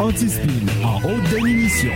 [0.00, 1.90] Anti-spin en haute définition.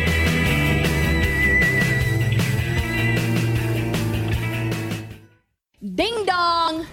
[5.82, 6.84] Ding dong!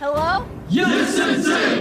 [0.00, 0.44] Hello?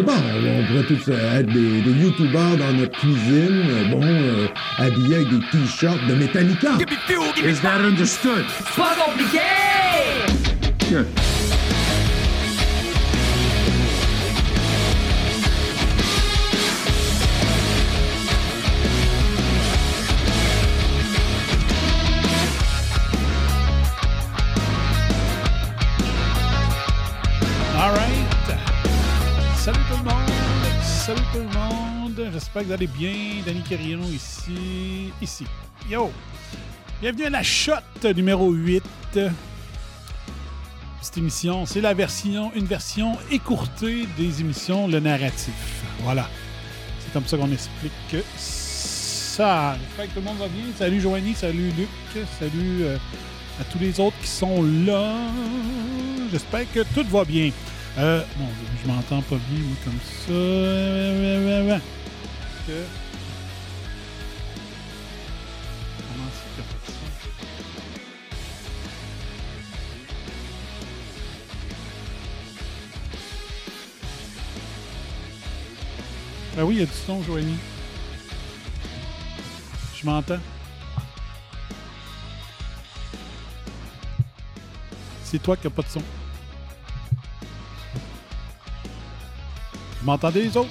[0.03, 4.47] Bon, on pourrait tous euh, être des, des youtubeurs dans notre cuisine, euh, bon, euh,
[4.77, 6.71] habillés avec des t-shirts de Metallica.
[7.45, 8.45] Is that understood?
[8.75, 9.39] Pas compliqué!
[32.39, 33.13] J'espère que vous allez bien.
[33.45, 35.11] Danny Carillon ici.
[35.21, 35.45] Ici.
[35.89, 36.09] Yo.
[37.01, 37.73] Bienvenue à la shot
[38.15, 38.81] numéro 8.
[41.01, 45.83] Cette émission, c'est la version, une version écourtée des émissions Le Narratif.
[46.03, 46.29] Voilà.
[47.01, 49.75] C'est comme ça qu'on explique que ça.
[49.77, 50.63] J'espère que tout le monde va bien.
[50.77, 52.97] Salut Joanie, salut Luc, salut euh,
[53.59, 55.13] à tous les autres qui sont là.
[56.31, 57.51] J'espère que tout va bien.
[57.97, 58.45] Euh, bon,
[58.81, 59.99] je m'entends pas bien, moi, comme
[61.75, 61.81] ça.
[62.69, 62.75] Ça?
[76.59, 77.57] Ah oui, il y a du son, Joanie.
[79.95, 80.37] Je m'entends.
[85.23, 86.03] C'est toi qui n'as pas de son.
[89.99, 90.69] Vous m'entendez les autres?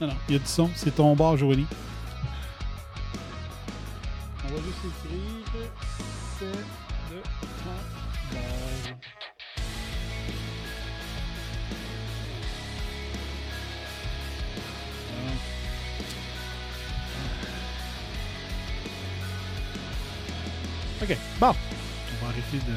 [0.00, 0.70] Non, non, il y a du son.
[0.74, 1.66] C'est ton bar, Joanie.
[4.44, 5.70] On va juste écrire.
[6.38, 7.74] C'est de ton
[8.34, 8.44] bar.
[21.02, 21.46] Ok, bon.
[21.46, 22.74] On va arrêter de.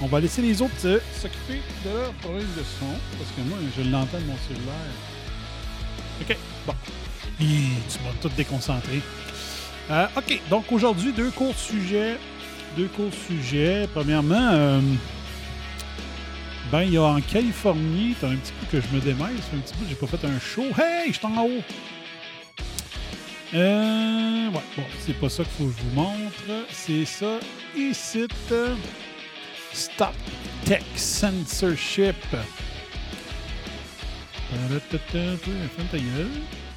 [0.00, 2.86] On va laisser les autres euh, s'occuper de leur problème de son.
[3.16, 5.13] Parce que moi, je l'entends de mon cellulaire.
[6.20, 6.36] Ok,
[6.66, 6.74] bon.
[7.38, 9.00] Tu m'as tout déconcentré.
[9.90, 12.16] Euh, ok, donc aujourd'hui, deux courts sujets.
[12.76, 13.88] Deux courts sujets.
[13.92, 14.80] Premièrement, euh,
[16.72, 19.56] ben, il y a en Californie, t'as un petit peu que je me démêle, c'est
[19.56, 20.64] un petit peu, j'ai pas fait un show.
[20.78, 21.62] Hey, je suis en haut!
[23.54, 26.66] Euh, ouais, bon, c'est pas ça qu'il faut que je vous montre.
[26.70, 27.38] C'est ça
[27.76, 28.26] ici.
[29.72, 30.14] Stop
[30.64, 32.16] Tech Censorship.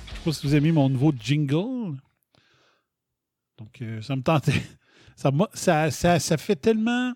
[0.08, 1.98] Je sais pas si vous avez mis mon nouveau jingle.
[3.58, 4.62] Donc, euh, ça me tentait.
[5.16, 7.14] Ça, fait tellement.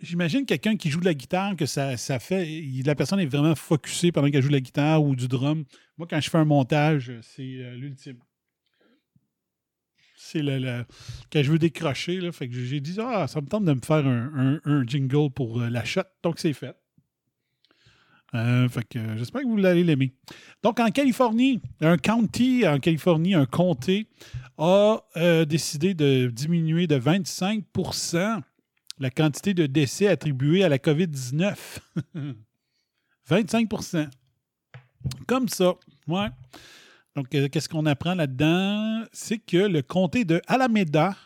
[0.00, 2.64] J'imagine quelqu'un qui joue de la guitare, que ça, fait.
[2.84, 5.64] La personne est vraiment focusée pendant qu'elle joue de la guitare ou du drum.
[5.96, 8.18] Moi, quand je fais un montage, c'est euh, l'ultime.
[10.16, 10.84] C'est le,
[11.32, 13.80] Quand je veux décrocher, là, fait que j'ai dit Ah, ça me tente de me
[13.80, 16.02] faire un jingle pour euh, la shot.
[16.24, 16.74] Donc, c'est fait.
[18.34, 20.14] Euh, fait que j'espère que vous allez l'aimer.
[20.62, 24.06] Donc, en Californie, un county en Californie, un comté,
[24.58, 28.40] a euh, décidé de diminuer de 25%
[28.98, 31.56] la quantité de décès attribués à la COVID-19.
[33.28, 34.08] 25%
[35.26, 35.74] Comme ça.
[36.06, 36.28] Ouais.
[37.16, 39.04] Donc, euh, qu'est-ce qu'on apprend là-dedans?
[39.12, 41.16] C'est que le comté de Alameda,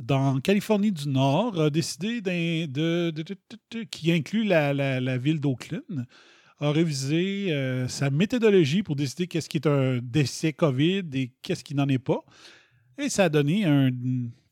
[0.00, 3.12] dans Californie du Nord, a décidé de,
[3.90, 6.06] qui inclut la, ville d'Oakland,
[6.58, 11.64] a révisé euh, sa méthodologie pour décider qu'est-ce qui est un décès COVID et qu'est-ce
[11.64, 12.20] qui n'en est pas.
[12.98, 13.90] Et ça a donné un-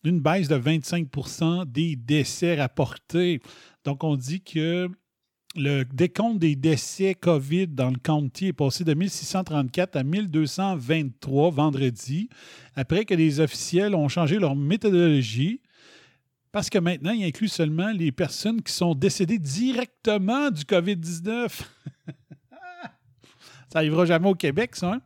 [0.05, 3.41] une baisse de 25% des décès rapportés.
[3.85, 4.89] Donc, on dit que
[5.59, 12.29] le décompte des décès COVID dans le county est passé de 1634 à 1223 vendredi,
[12.77, 15.61] après que les officiels ont changé leur méthodologie,
[16.53, 21.49] parce que maintenant, il inclut seulement les personnes qui sont décédées directement du COVID-19.
[21.51, 21.65] ça
[23.75, 24.93] n'arrivera jamais au Québec, ça.
[24.95, 25.01] hein?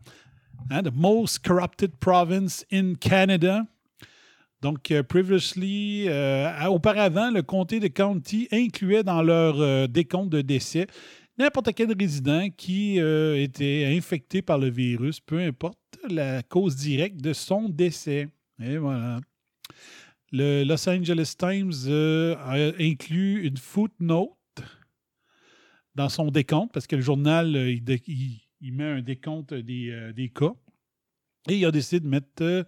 [0.71, 3.67] Hein, the most corrupted province in Canada.
[4.63, 10.41] Donc, euh, previously, euh, auparavant, le comté de County incluait dans leur euh, décompte de
[10.41, 10.87] décès
[11.37, 15.79] n'importe quel résident qui était infecté par le virus, peu importe
[16.09, 18.29] la cause directe de son décès.
[18.63, 19.19] Et voilà.
[20.31, 21.91] Le Los Angeles Times
[22.39, 24.31] a inclus une footnote
[25.95, 30.53] dans son décompte, parce que le journal, il, met un décompte des cas.
[31.49, 32.65] Et il a décidé de mettre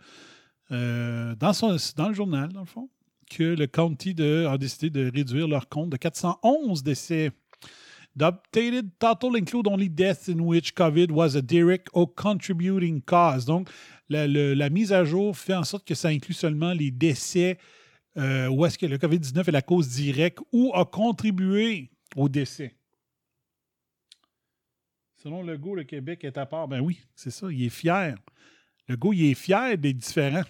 [0.73, 2.89] euh, dans, le journal, dans le fond,
[3.31, 7.31] que le county de- a décidé de réduire leur compte de 411 décès.
[8.17, 8.33] The
[8.99, 13.45] total include only deaths in which COVID was a direct or contributing cause.
[13.45, 13.69] Donc,
[14.09, 17.59] la, le- mise à jour fait en sorte que ça inclut seulement les décès
[18.17, 22.77] euh, où est-ce que le COVID-19 est la cause directe ou a contribué au décès.
[25.17, 26.69] Selon Legault, le Québec est à part.
[26.69, 28.17] Ben oui, c'est ça, il est fier.
[28.89, 30.43] Legault, il est fier d'être différent.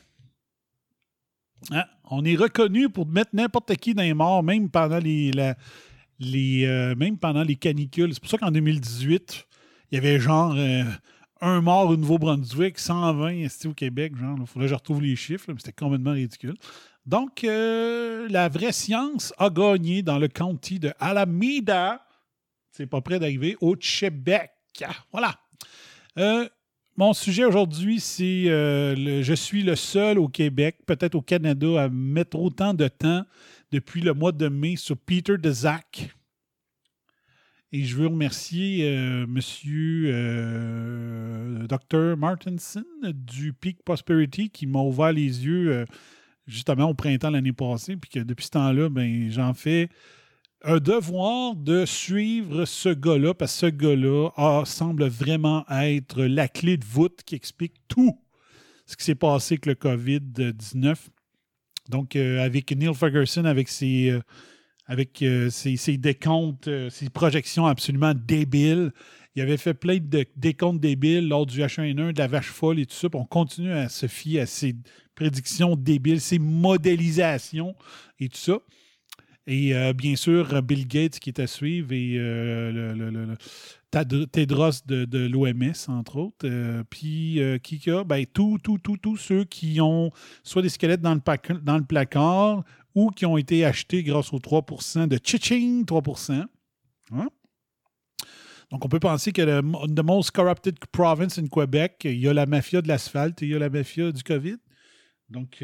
[1.71, 1.85] Hein?
[2.05, 5.31] On est reconnu pour mettre n'importe qui dans les morts, même pendant les,
[6.19, 8.13] les, euh, même pendant les canicules.
[8.13, 9.47] C'est pour ça qu'en 2018,
[9.91, 10.85] il y avait genre euh,
[11.41, 14.17] un mort au Nouveau-Brunswick, 120 ici au Québec.
[14.17, 16.55] Genre, il faudrait que je retrouve les chiffres, mais c'était complètement ridicule.
[17.07, 22.07] Donc, euh, la vraie science a gagné dans le county de Alameda.
[22.71, 24.53] C'est pas près d'arriver au Québec.
[25.13, 25.35] Voilà.
[26.19, 26.49] Euh,
[26.97, 31.89] mon sujet aujourd'hui, c'est euh, je suis le seul au Québec, peut-être au Canada, à
[31.89, 33.25] mettre autant de temps
[33.73, 36.15] depuis le mois de mai sur Peter Dezac.
[37.77, 42.17] Et je veux remercier euh, Monsieur euh, Dr.
[42.17, 45.85] Martinson du Peak Prosperity qui m'a ouvert les yeux euh,
[46.47, 49.89] justement au printemps l'année passée, puis que depuis ce temps-là, ben, j'en fais
[50.65, 56.77] un devoir de suivre ce gars-là, parce que ce gars-là semble vraiment être la clé
[56.77, 58.19] de voûte qui explique tout
[58.87, 60.97] ce qui s'est passé avec le COVID-19.
[61.91, 64.21] Donc, euh, avec Neil Ferguson, avec ses, euh,
[64.87, 68.93] avec, euh, ses, ses décomptes, ses projections absolument débiles.
[69.37, 72.87] Il avait fait plein de décomptes débiles lors du H1N1, de la vache folle et
[72.87, 73.11] tout ça.
[73.11, 74.77] Puis on continue à se fier à ses
[75.15, 77.75] prédictions débiles, ses modélisations
[78.19, 78.59] et tout ça.
[79.47, 84.27] Et euh, bien sûr, Bill Gates qui est à suivre et euh, le, le- le-
[84.27, 86.47] Tedros de, de l'OMS, entre autres.
[86.49, 88.03] Euh, puis qui a?
[88.05, 90.11] Ben, tous, tous, tous, tous ceux qui ont
[90.43, 92.65] soit des squelettes dans le, dans le placard
[92.95, 96.45] ou qui ont été achetés grâce aux 3% de Chiching 3%
[97.13, 97.29] Hein?
[98.71, 99.61] Donc, on peut penser que le
[99.95, 103.53] the most corrupted province in Quebec, il y a la mafia de l'asphalte et il
[103.53, 104.57] y a la mafia du COVID.
[105.29, 105.59] Donc,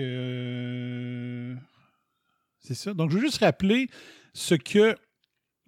[2.60, 2.94] c'est ça.
[2.94, 3.88] Donc, je veux juste rappeler
[4.32, 4.94] ce que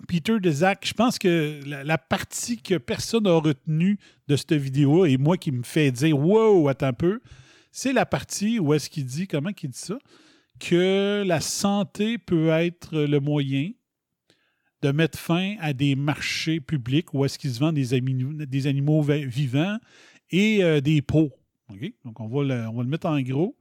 [0.08, 3.98] Peter Dezac, je pense que la, partie que personne n'a retenue
[4.28, 7.20] de cette vidéo, et moi qui me fait dire Wow, attends un peu,
[7.70, 9.98] c'est la partie où est-ce qu'il dit, comment qu'il dit ça,
[10.58, 13.70] que la santé peut être le moyen
[14.82, 17.94] de mettre fin à des marchés publics où est-ce qu'ils se vendent des,
[18.66, 19.78] animaux vi- vivants
[20.30, 21.02] et euh, des.
[21.12, 21.92] OK?
[22.04, 23.56] Donc, on va le mettre en gros.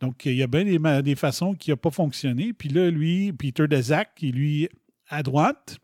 [0.00, 2.52] Donc, il y a bien des, des façons qui n'ont pas fonctionné.
[2.52, 4.68] Puis là, lui, Peter Dezac, qui lui,
[5.08, 5.78] à droite,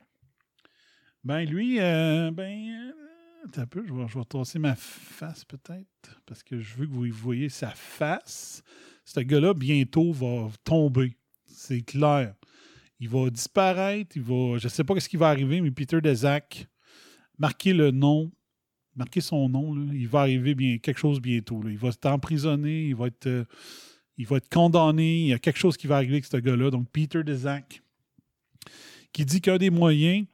[1.24, 6.42] ben lui, euh, ben, euh, un peu, je vais, je vais ma face peut-être, parce
[6.42, 8.62] que je veux que vous voyez sa face.
[9.04, 11.16] Ce gars-là, bientôt, va tomber.
[11.46, 12.34] C'est clair.
[13.00, 14.58] Il va disparaître, il va.
[14.58, 16.68] Je ne sais pas ce qui va arriver, mais Peter Dezac,
[17.38, 18.30] marquez le nom,
[18.94, 21.62] marquez son nom, là, il va arriver bien, quelque chose bientôt.
[21.62, 21.70] là.
[21.70, 23.44] Il va être emprisonné, il va être, euh,
[24.16, 26.70] il va être condamné, il y a quelque chose qui va arriver avec ce gars-là.
[26.70, 27.82] Donc, Peter Dezac,
[29.12, 30.26] qui dit qu'un des moyens.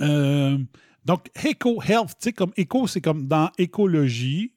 [0.00, 0.58] euh,
[1.04, 4.52] donc, Eco Health, tu sais, comme Eco, c'est comme dans écologie.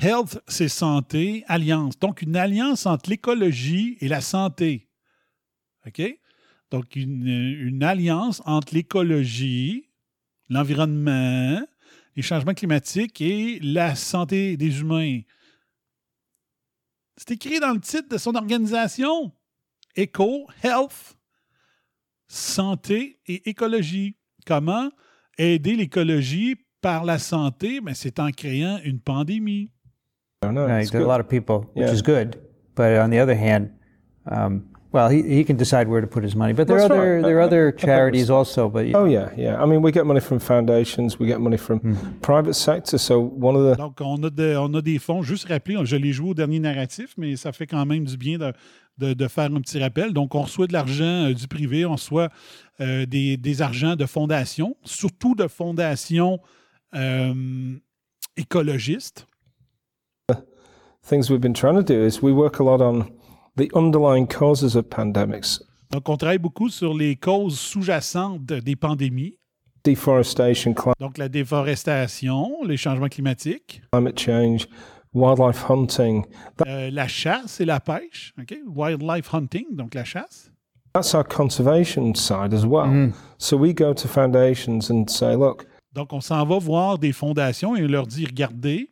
[0.00, 1.44] Health, c'est santé.
[1.48, 1.98] Alliance.
[1.98, 4.88] Donc, une alliance entre l'écologie et la santé.
[5.86, 6.18] OK?
[6.70, 9.90] Donc, une alliance entre l'écologie,
[10.48, 11.60] l'environnement,
[12.16, 15.20] les changements climatiques et la santé des humains.
[17.24, 19.30] C'est écrit dans le titre de son organisation.
[19.96, 21.16] Eco, Health,
[22.26, 24.16] santé et écologie.
[24.44, 24.90] Comment
[25.38, 27.80] aider l'écologie par la santé?
[27.80, 29.70] Ben, c'est en créant une pandémie.
[30.42, 31.94] It's there are a lot of people, which Yeah.
[31.94, 32.40] is good.
[32.74, 33.70] But on the other hand,
[34.26, 36.52] um, well, he, he can decide where to put his money.
[36.52, 37.50] But there are other right.
[37.50, 38.68] there are charities also.
[38.68, 39.62] But Oh yeah, yeah.
[39.62, 41.80] I mean, we get money from foundations, we get money from
[42.20, 42.98] private sector.
[42.98, 45.96] So one of the Donc, on a, de- on a des fonds, juste rappeler, je
[45.96, 48.52] l'ai joué au dernier narratif, mais ça fait quand même du bien de,
[48.98, 50.12] de- de faire un petit rappel.
[50.12, 52.28] Donc, on reçoit de l'argent euh, du privé, on reçoit
[52.80, 56.38] euh, des, des argents de fondations, surtout de fondations
[56.94, 57.32] euh,
[58.36, 59.26] écologistes.
[61.04, 63.06] Things we've been trying to do is we work a lot on
[63.56, 65.60] the underlying causes of pandemics.
[65.90, 69.36] Donc, on travaille beaucoup sur les causes sous-jacentes des pandémies.
[69.84, 74.66] Deforestation, Donc, la déforestation, les changements climatiques, climate change,
[75.12, 76.24] wildlife hunting.
[76.66, 78.32] euh, la chasse et la pêche.
[78.66, 80.50] Wildlife hunting, donc la chasse.
[80.94, 83.12] That's our conservation side as well.
[83.38, 87.74] So we go to foundations and say, look, Donc, on s'en va voir des fondations
[87.76, 88.88] et on leur dit regardez.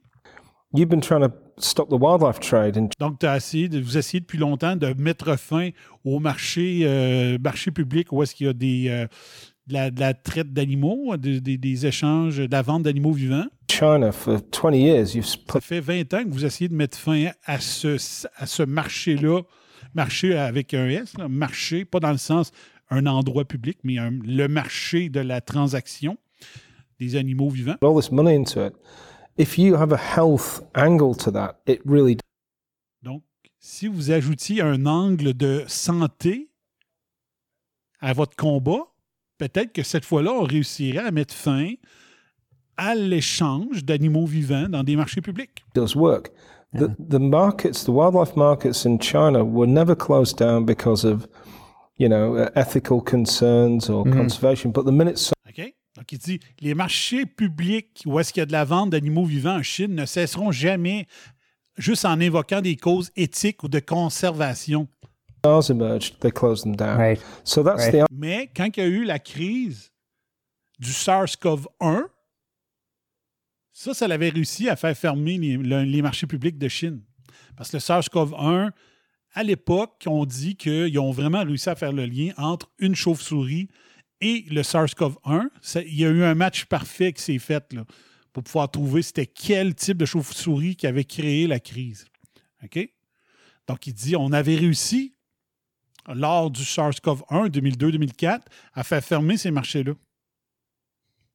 [0.74, 4.38] you've been trying to stop the wildlife trade in Donc, as essayé vous essayez depuis
[4.38, 5.70] longtemps de mettre fin
[6.04, 9.06] au marché, euh, marché public où est-ce qu'il y a des, euh,
[9.66, 13.46] de, la, de la traite d'animaux, de- des- des échanges, de la vente d'animaux vivants?
[13.70, 15.14] China for 20 years.
[15.14, 17.96] You've Ça fait 20 ans que vous essayez de mettre fin à ce,
[18.36, 19.42] à ce marché-là,
[19.94, 22.50] marché avec un S, là, marché, pas dans le sens
[22.90, 26.16] un endroit public, mais un- le marché de la transaction
[26.98, 27.76] des animaux vivants.
[27.82, 28.72] all this money into it.
[29.38, 32.18] If you have a health angle to that, it really
[33.02, 33.22] Donc,
[33.58, 36.50] si vous ajoutiez un angle de santé
[38.00, 38.86] à votre combat,
[39.38, 41.72] peut-être que cette fois-là, on réussirait à mettre fin
[42.76, 45.64] à l'échange d'animaux vivants dans des marchés publics.
[45.74, 46.30] does work.
[46.72, 51.26] The, the markets, the wildlife markets in China were never closed down because of,
[51.98, 54.16] you know, ethical concerns or mm-hmm.
[54.16, 54.70] conservation.
[54.70, 55.39] But the minute so- OK?
[56.00, 59.26] Donc, il dit les marchés publics où est-ce qu'il y a de la vente d'animaux
[59.26, 61.06] vivants en Chine ne cesseront jamais
[61.76, 64.88] juste en invoquant des causes éthiques ou de conservation.
[68.10, 69.92] Mais quand il y a eu la crise
[70.78, 72.04] du SARS-CoV-1,
[73.72, 77.02] ça, ça l'avait réussi à faire fermer les, le- les marchés publics de Chine.
[77.56, 78.70] Parce que le SARS-CoV-1,
[79.34, 83.68] à l'époque, on dit qu'ils ont vraiment réussi à faire le lien entre une chauve-souris
[84.20, 85.48] et le SARS-CoV-1.
[85.60, 87.84] Ça- Il y a eu un match parfait qui s'est fait là,
[88.32, 92.06] pour pouvoir trouver c'était quel type de chauve-souris qui avait créé la crise.
[92.62, 92.78] OK?
[93.66, 95.14] Donc, il dit on avait réussi
[96.08, 98.40] lors du SARS-CoV-1 2002-2004
[98.74, 99.92] à faire fermer ces marchés-là.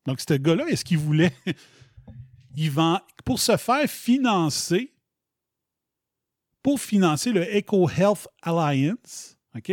[0.06, 1.34] Donc, ce gars-là, est-ce qu'il voulait.
[2.56, 3.00] il vend.
[3.24, 4.94] Pour se faire financer,
[6.62, 9.72] pour financer le Eco Health Alliance, OK?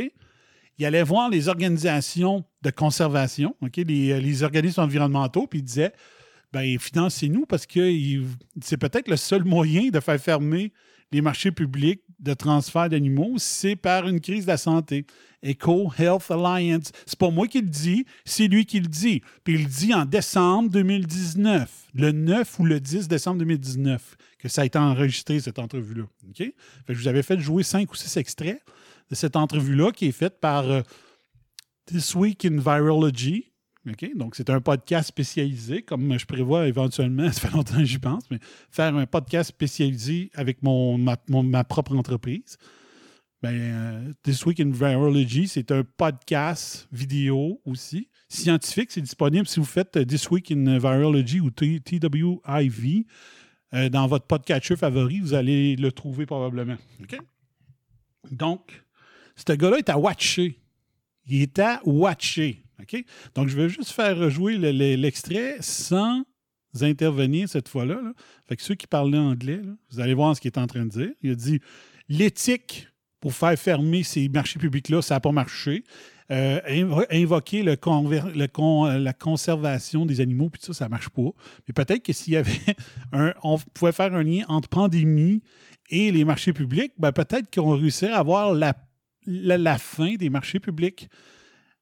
[0.79, 3.77] Il allait voir les organisations de conservation, OK?
[3.77, 5.93] Les, organismes environnementaux, puis il disait
[6.53, 7.91] ben, financez-nous parce que
[8.61, 10.73] c'est peut-être le seul moyen de faire fermer
[11.13, 15.07] les marchés publics de transfert d'animaux, c'est par une crise de la santé.
[15.45, 16.93] Eco Health Alliance.
[17.05, 19.23] C'est pas moi qui le dis, c'est lui qui le dit.
[19.45, 24.63] Puis il dit en décembre 2019, le 9 ou le 10 décembre 2019, que ça
[24.63, 26.05] a été enregistré, cette entrevue-là.
[26.89, 28.63] Je vous avais fait jouer cinq ou six extraits
[29.11, 30.83] de cette entrevue-là qui est faite par euh,
[31.87, 33.53] This Week in Virology.
[34.15, 38.23] Donc, c'est un podcast spécialisé, comme je prévois éventuellement, ça fait longtemps que j'y pense,
[38.31, 38.39] mais
[38.71, 42.59] faire un podcast spécialisé avec mon, ma, ma propre entreprise.
[43.43, 48.09] Ben, euh, This Week in Virology, c'est un podcast vidéo aussi.
[48.29, 53.05] Scientifique, c'est disponible si vous faites euh, This Week in Virology ou TWIV
[53.75, 56.77] euh, dans votre podcatcher favori, vous allez le trouver probablement.
[58.31, 58.85] Donc,
[59.35, 60.62] ce gars-là est à watcher.
[61.29, 62.65] Il est à watcher.
[63.35, 66.25] Donc, je vais juste faire jouer le- le- l'extrait sans
[66.81, 67.95] intervenir cette fois-là.
[68.03, 68.13] là.
[68.49, 69.61] Fait que ceux qui parlaient anglais,
[69.91, 71.11] vous allez voir ce qu'il est en train de dire.
[71.23, 71.61] Il a dit
[72.09, 72.89] l'éthique
[73.21, 75.85] pour faire fermer ces marchés publics-là, ça n'a pas marché.
[76.31, 81.31] Euh, invo- invoquer le con- la conservation des animaux, puis ça, ça ne marche pas.
[81.69, 82.51] Mais peut-être que s'il y avait
[83.13, 83.33] un.
[83.45, 85.43] On pouvait faire un lien entre pandémie
[85.91, 88.75] et les marchés publics, ben peut-être qu'on réussirait à avoir la,
[89.27, 91.09] la, fin des marchés publics.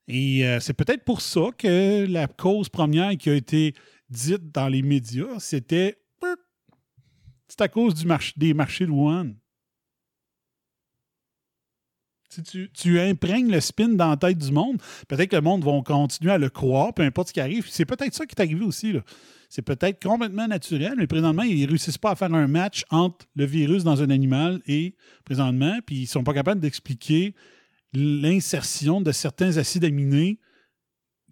[0.08, 3.74] Et euh, c'est peut-être pour ça que la cause première qui a été
[4.08, 5.96] dite dans les médias, c'était.
[7.48, 7.94] C'est à cause
[8.36, 9.34] des marchés de Wuhan.
[12.28, 15.72] Si tu, imprègnes le spin dans la tête du monde, peut-être que le monde va
[15.84, 17.66] continuer à le croire, peu importe ce qui arrive.
[17.68, 18.94] C'est peut-être ça qui est arrivé aussi.
[19.50, 23.26] C'est peut-être complètement naturel, mais présentement, ils ne réussissent pas à faire un match entre
[23.34, 27.34] le virus dans un animal et présentement, puis ils ne sont pas capables d'expliquer
[27.92, 30.38] l'insertion de certains acides aminés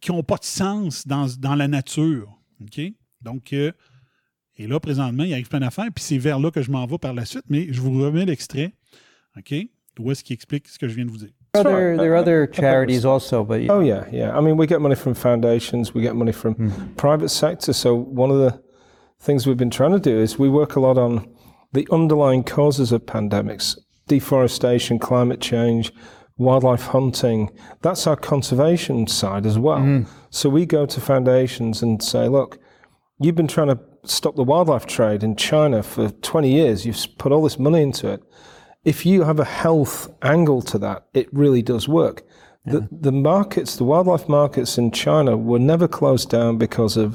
[0.01, 2.37] qui n'ont pas de sens dans, la nature.
[3.23, 3.71] Donc, euh,
[4.57, 6.99] et là, présentement, il arrive plein d'affaires, puis c'est vers là que je m'en vais
[6.99, 8.75] par la suite, mais je vous remets l'extrait.
[9.37, 9.55] OK?
[10.01, 11.38] Où est-ce qu'il explique ce que je viens de vous dire?
[11.55, 14.37] There are other, there are other charities also, but Oh yeah, yeah.
[14.37, 16.95] I mean, we get money from foundations, we get money from hmm.
[16.95, 17.73] private sector.
[17.73, 18.63] So one of the
[19.21, 21.29] things we've been trying to do is we work a lot on
[21.73, 25.93] the underlying causes of pandemics: deforestation, climate change,
[26.39, 27.51] wildlife hunting.
[27.83, 29.81] That's our conservation side as well.
[29.81, 30.03] Hmm.
[30.31, 32.59] So we go to foundations and say, look,
[33.19, 36.87] you've been trying to stop the wildlife trade in China for 20 years.
[36.87, 38.23] You've put all this money into it.
[38.93, 42.17] If you have a health angle to that, it really does work.
[42.73, 47.09] The, the markets, the wildlife markets in China were never closed down because of,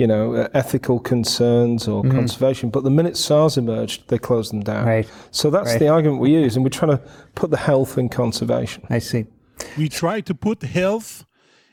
[0.00, 2.10] you know, uh, ethical concerns or Mhm.
[2.18, 2.70] conservation.
[2.70, 4.84] But the minute SARS emerged, they closed them down.
[4.94, 5.06] Right.
[5.30, 5.80] So that's Right.
[5.82, 7.02] the argument we use, and we're trying to
[7.40, 8.82] put the health in conservation.
[8.90, 9.24] I see.
[9.78, 11.24] We try to put health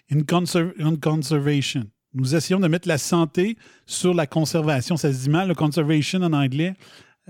[0.10, 1.84] in, conser- in conservation.
[2.14, 4.96] Nous essayons de mettre la santé sur la conservation.
[4.98, 6.76] Ça se dit mal, le conservation en anglais.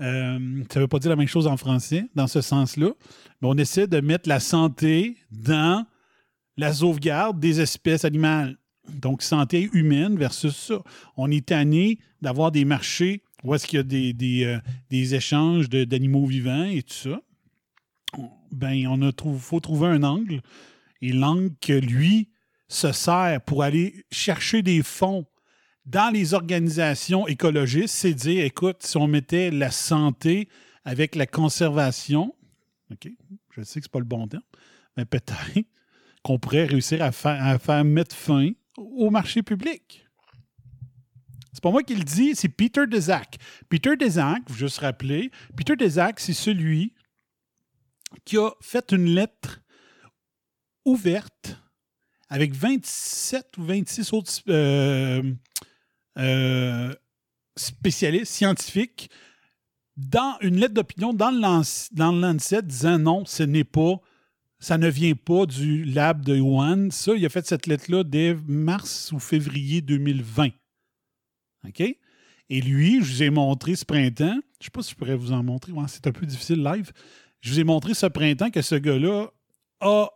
[0.02, 0.38] Euh,
[0.70, 2.90] ça ne veut pas dire la même chose en français, dans ce sens-là.
[3.40, 5.86] On essaie de mettre la santé dans
[6.56, 8.56] la sauvegarde des espèces animales.
[8.88, 10.82] Donc, santé humaine versus ça.
[11.16, 15.68] On est tanné d'avoir des marchés où est-ce qu'il y a des, des, euh, échanges
[15.68, 17.20] d'animaux vivants et tout ça
[18.52, 20.42] ben, on a faut trouver un angle.
[21.00, 22.28] Et l'angle que lui
[22.68, 25.24] se sert pour aller chercher des fonds
[25.84, 30.48] dans les organisations écologistes, c'est dire, écoute, si on mettait la santé
[30.84, 32.34] avec la conservation,
[32.90, 33.08] OK,
[33.50, 34.42] je sais que c'est pas le bon terme,
[34.96, 35.34] mais peut-être
[36.22, 40.06] qu'on pourrait réussir à faire, à faire mettre fin au marché public.
[41.52, 43.36] C'est pas moi qui le dis, c'est Peter Desac.
[43.68, 46.94] Peter Desac, vous juste rappeler, Peter Desac, c'est celui
[48.24, 49.60] qui a fait une lettre
[50.84, 51.58] ouverte
[52.28, 55.22] avec 27 ou 26 autres euh,
[56.18, 56.94] euh,
[57.56, 59.10] spécialistes scientifiques
[59.96, 61.40] dans une lettre d'opinion dans le,
[61.94, 64.00] dans le Lancet disant non, ce n'est pas,
[64.58, 66.90] ça ne vient pas du lab de Wuhan.
[66.90, 70.48] Ça, il a fait cette lettre-là dès mars ou février 2020.
[71.68, 71.80] OK?
[71.80, 75.16] Et lui, je vous ai montré ce printemps, je ne sais pas si je pourrais
[75.16, 76.92] vous en montrer, c'est un peu difficile live.
[77.40, 79.28] Je vous ai montré ce printemps que ce gars-là
[79.80, 80.08] a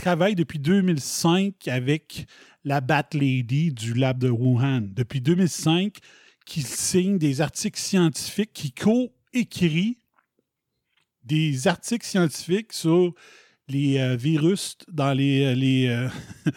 [0.00, 2.26] travaille depuis 2005 avec
[2.64, 4.88] la Bat Lady du lab de Wuhan.
[4.92, 5.98] Depuis 2005,
[6.46, 9.98] qu'il signe des articles scientifiques, qui co-écrit
[11.22, 13.14] des articles scientifiques sur
[13.68, 16.08] les euh, virus dans les, euh, les, euh,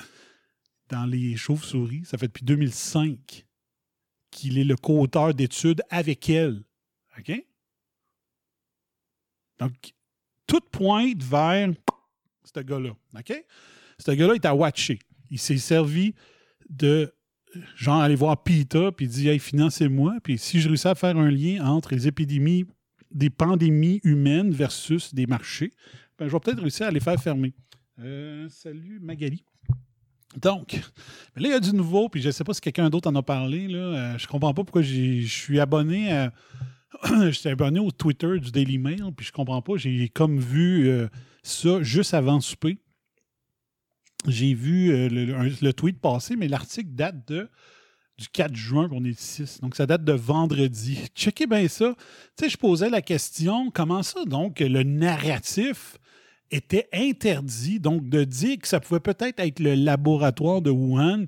[0.89, 2.05] dans les chauves-souris.
[2.05, 3.45] Ça fait depuis 2005
[4.31, 6.63] qu'il est le co-auteur d'études avec elle.
[7.19, 7.45] OK?
[9.59, 9.93] Donc,
[10.47, 11.69] tout pointe vers
[12.43, 12.91] ce gars-là.
[13.17, 13.45] OK?
[13.99, 14.99] Ce gars-là est à watcher.
[15.29, 16.13] Il s'est servi
[16.69, 17.13] de
[17.75, 20.15] genre aller voir Peter puis il dit Hey, financez-moi.
[20.23, 22.65] Puis si je réussis à faire un lien entre les épidémies,
[23.11, 25.71] des pandémies humaines versus des marchés,
[26.17, 27.53] ben, je vais peut-être réussir à les faire fermer.
[27.99, 29.45] Euh, salut Magali.
[30.41, 30.81] Donc,
[31.35, 33.07] ben là, il y a du nouveau, puis je ne sais pas si quelqu'un d'autre
[33.07, 33.67] en a parlé.
[33.67, 33.77] Là.
[33.77, 36.33] Euh, je comprends pas pourquoi je suis abonné à.
[37.05, 39.77] je suis abonné au Twitter du Daily Mail, puis je comprends pas.
[39.77, 41.07] J'ai comme vu euh,
[41.43, 42.77] ça juste avant souper.
[44.27, 47.49] J'ai vu euh, le, le tweet passer, mais l'article date de
[48.17, 49.61] du 4 juin, on est le 6.
[49.61, 50.99] Donc, ça date de vendredi.
[51.15, 51.95] Checkez bien ça.
[52.37, 55.97] Tu sais, je posais la question, comment ça, donc, le narratif
[56.51, 61.25] était interdit, donc de dire que ça pouvait peut-être être le laboratoire de Wuhan,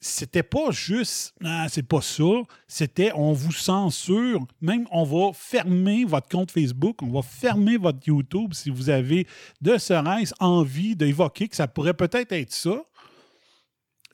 [0.00, 6.04] c'était pas juste ah, c'est pas ça, c'était on vous censure, même on va fermer
[6.04, 9.26] votre compte Facebook, on va fermer votre YouTube si vous avez
[9.60, 12.84] de serait-ce envie d'évoquer que ça pourrait peut-être être ça.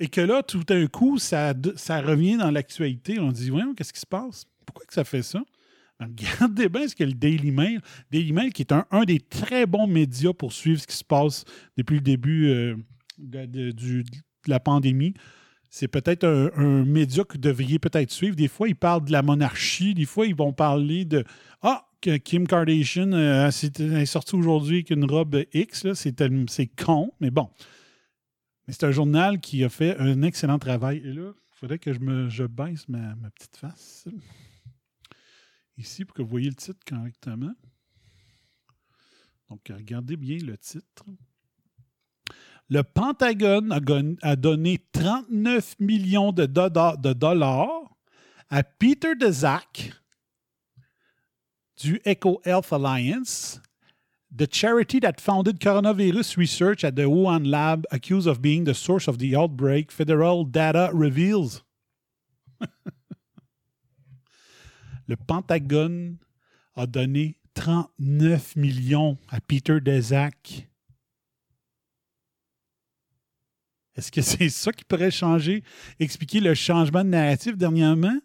[0.01, 3.21] Et que là, tout d'un coup, ça, revient dans l'actualité.
[3.21, 4.45] On dit, voyons, qu'est-ce qui se passe?
[4.67, 5.41] Pourquoi que ça fait ça?
[6.01, 9.67] Ben, Regardez bien ce que le Daily Mail, Daily Mail qui est un, des très
[9.67, 11.45] bons médias pour suivre ce qui se passe
[11.77, 12.77] depuis le début euh,
[13.19, 14.03] de
[14.49, 15.15] la pandémie.
[15.77, 18.37] C'est peut-être un, média que vous devriez peut-être suivre.
[18.37, 19.93] Des fois, ils parlent de la monarchie.
[19.93, 21.25] Des fois, ils vont parler de
[21.63, 25.93] Ah, que Kim Kardashian euh, est sortie aujourd'hui avec une robe X.
[25.95, 27.51] C'est con, mais bon.
[28.69, 30.99] Mais c'est un journal qui a fait un excellent travail.
[30.99, 34.07] Et là, il faudrait que je baisse ma, ma petite face
[35.77, 37.53] ici pour que vous voyez le titre correctement.
[39.51, 41.05] Donc, regardez bien le titre.
[42.71, 43.73] Le Pentagone
[44.23, 47.69] a, donné 39 millions de, dollars
[48.51, 49.93] à Peter Daszak
[51.77, 53.61] du Eco Health Alliance,
[54.35, 59.09] the charity that founded coronavirus research at the Wuhan lab accused of being the source
[59.09, 61.63] of the outbreak, federal data reveals.
[65.07, 66.19] Le Pentagone
[66.77, 70.67] a donné 39 millions à Peter Daszak.
[73.97, 75.63] Est-ce que c'est ça qui pourrait changer,
[75.99, 78.17] expliquer le changement de narratif dernièrement?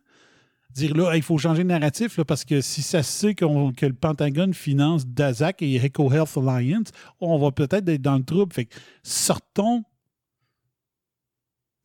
[0.71, 3.45] Dire là, il faut changer de narratif là, parce que si ça se sait que
[3.45, 8.53] le Pentagone finance Daszak et Eco Health Alliance, on va peut-être être dans le trouble.
[8.53, 9.83] Fait que sortons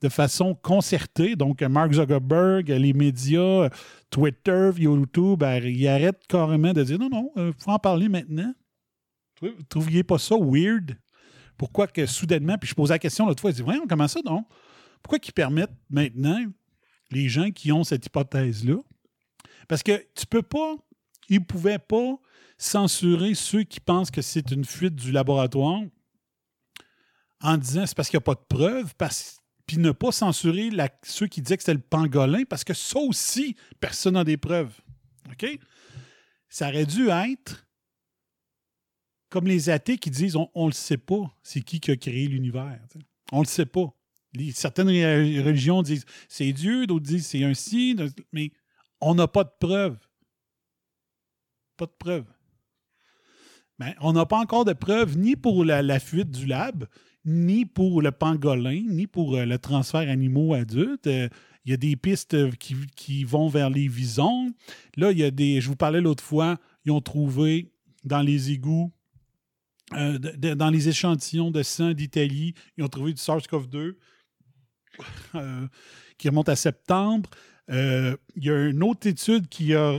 [0.03, 1.35] de façon concertée.
[1.35, 3.71] Donc, Mark Zuckerberg, les médias,
[4.11, 8.53] Twitter, YouTube, ben, ils arrêtent carrément de dire non, non, il faut en parler maintenant.
[9.71, 10.97] Trouviez pas ça weird?
[11.57, 14.21] Pourquoi que soudainement, puis je posais la question l'autre fois, je dis, voyons, comment ça,
[14.25, 14.45] non?
[15.03, 16.45] Pourquoi qu'ils permettent maintenant
[17.11, 18.77] les gens qui ont cette hypothèse-là?
[19.69, 20.77] Parce que tu peux pas,
[21.29, 22.17] ils ne pouvaient pas
[22.59, 25.83] censurer ceux qui pensent que c'est une fuite du laboratoire
[27.41, 28.95] en disant c'est parce qu'il n'y a pas de preuves,
[29.67, 30.71] puis ne pas censurer
[31.03, 34.73] ceux qui disaient que c'était le pangolin, parce que ça aussi, personne n'a des preuves.
[35.31, 35.59] OK?
[36.49, 37.67] Ça aurait dû être
[39.35, 42.29] comme les athées qui disent on ne le sait pas, c'est qui qui a créé
[42.29, 42.79] l'univers.
[43.33, 43.93] On ne le sait pas.
[44.53, 47.97] certaines religions disent c'est Dieu, d'autres disent c'est un si,
[48.33, 48.53] mais
[49.01, 49.99] on n'a pas de preuves.
[51.77, 52.33] Pas de preuves.
[53.81, 56.87] Ben, on n'a pas encore de preuves ni pour la, fuite du lab,
[57.25, 61.09] ni pour le pangolin, ni pour euh, le transfert animaux adultes.
[61.09, 61.29] Euh,
[61.65, 64.53] il y a des pistes qui, qui, vont vers les visons.
[64.97, 65.61] Là, il y a des.
[65.61, 67.73] Je vous parlais l'autre fois, ils ont trouvé
[68.05, 68.93] dans les égouts
[69.93, 73.97] euh, dans les échantillons de sang d'Italie, ils ont trouvé du SARS-CoV-2
[75.35, 75.69] euh,
[76.19, 77.29] qui remonte à septembre.
[77.71, 79.99] Euh, il y a une autre étude qui a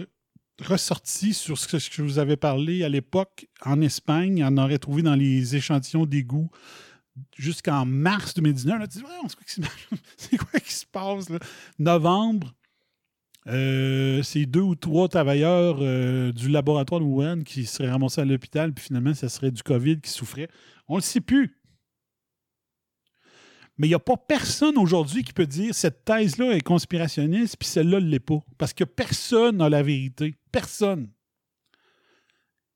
[0.64, 4.44] ressorti sur ce que je vous avais parlé à l'époque en Espagne.
[4.48, 6.50] On aurait trouvé dans les échantillons d'égout
[7.38, 8.84] jusqu'en mars 2019.
[10.18, 11.28] c'est quoi qui se passe?
[11.80, 12.54] Novembre,
[13.48, 18.26] euh, c'est deux ou trois travailleurs euh, du laboratoire de Wuhan qui seraient ramassés à
[18.26, 20.48] l'hôpital, puis finalement, ça serait du COVID qui souffrait.
[20.88, 21.56] On ne le sait plus.
[23.78, 27.68] Mais il n'y a pas personne aujourd'hui qui peut dire cette thèse-là est conspirationniste, puis
[27.68, 28.44] celle-là ne l'est pas.
[28.58, 30.36] Parce que personne n'a la vérité.
[30.52, 31.10] Personne.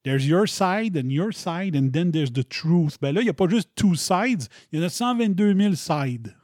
[0.03, 2.97] There's your side and your side, and then there's the truth.
[3.01, 5.75] Ben là, il n'y a pas juste two sides, il y en a 122 000
[5.75, 6.35] sides.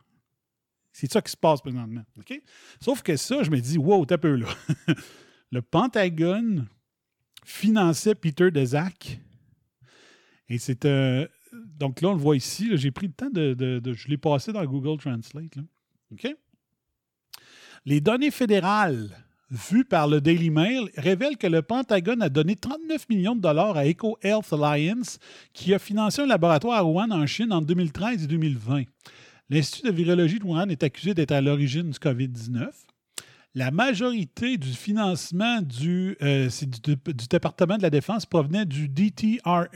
[0.95, 2.03] C'est ça qui se passe présentement.
[2.79, 4.47] Sauf que ça, je me dis, wow, t'as peu là.
[5.51, 6.67] le Pentagone
[7.43, 9.19] finançait Peter Dezak.
[10.47, 10.85] Et c'est.
[10.85, 12.77] Euh, donc là, on le voit ici.
[12.77, 15.57] J'ai pris le temps de, Je l'ai passé dans Google Translate.
[16.13, 16.33] OK?
[17.83, 19.09] Les données fédérales
[19.51, 23.75] vues par le Daily Mail révèlent que le Pentagone a donné 39 millions de dollars
[23.75, 25.19] à Eco Health Alliance,
[25.51, 28.83] qui a financé un laboratoire à Wuhan en Chine en 2013 et 2020.
[29.49, 32.67] L'Institut de virologie de Wuhan est accusé d'être à l'origine du COVID-19.
[33.53, 36.49] La majorité du financement du, euh,
[36.83, 39.67] du, département de la Défense provenait du DTRA,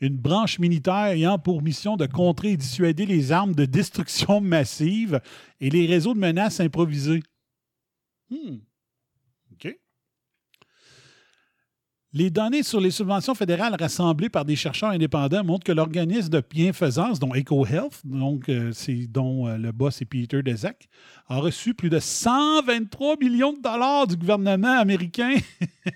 [0.00, 5.20] une branche militaire ayant pour mission de contrer et dissuader les armes de destruction massive
[5.60, 7.22] et les réseaux de menaces improvisés.
[8.30, 8.58] Hmm.
[12.12, 16.42] Les données sur les subventions fédérales rassemblées par des chercheurs indépendants montrent que l'organisme de
[16.48, 18.72] bienfaisance, dont EcoHealth, donc euh,
[19.08, 20.88] dont euh, le boss est Peter Dezak,
[21.28, 25.36] a reçu plus de 123 millions de dollars du gouvernement américain.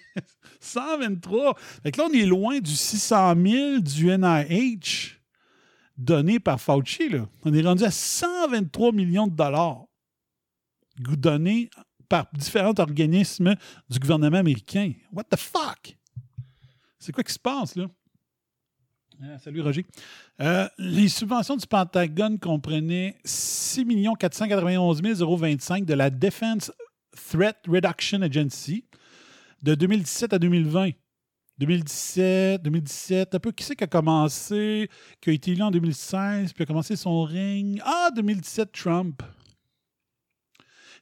[0.61, 1.57] 123.
[1.83, 5.19] Fait là, on est loin du 600 000 du NIH
[5.99, 7.11] donné par Fauci.
[7.45, 9.85] On est rendu à 123 millions de dollars
[10.97, 11.71] donnés
[12.09, 13.57] par différents organismes
[13.91, 14.93] du gouvernement américain.
[15.13, 15.97] What the fuck?
[17.05, 17.85] C'est quoi qui se passe, là?
[19.23, 19.85] Ah, salut, Roger.
[20.41, 23.85] Euh, les subventions du Pentagone comprenaient 6
[24.19, 26.73] 491 025 de la Defense
[27.31, 28.87] Threat Reduction Agency
[29.61, 30.93] de 2017 à 2020.
[31.59, 34.89] 2017, 2017, un peu qui c'est qui a commencé,
[35.21, 37.83] qui a été élu en 2016, puis a commencé son règne?
[37.85, 39.23] Ah, 2017, Trump.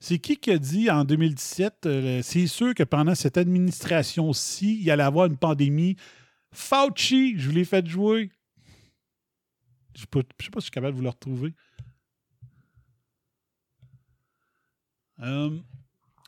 [0.05, 4.83] C'est qui qui a dit en 2017, euh, c'est sûr que pendant cette administration-ci, il
[4.83, 5.95] y allait avoir une pandémie.
[6.51, 8.33] Fauci, je vous l'ai fait jouer.
[9.95, 11.55] Je ne sais pas si je suis capable de vous le retrouver.
[15.21, 15.57] Euh,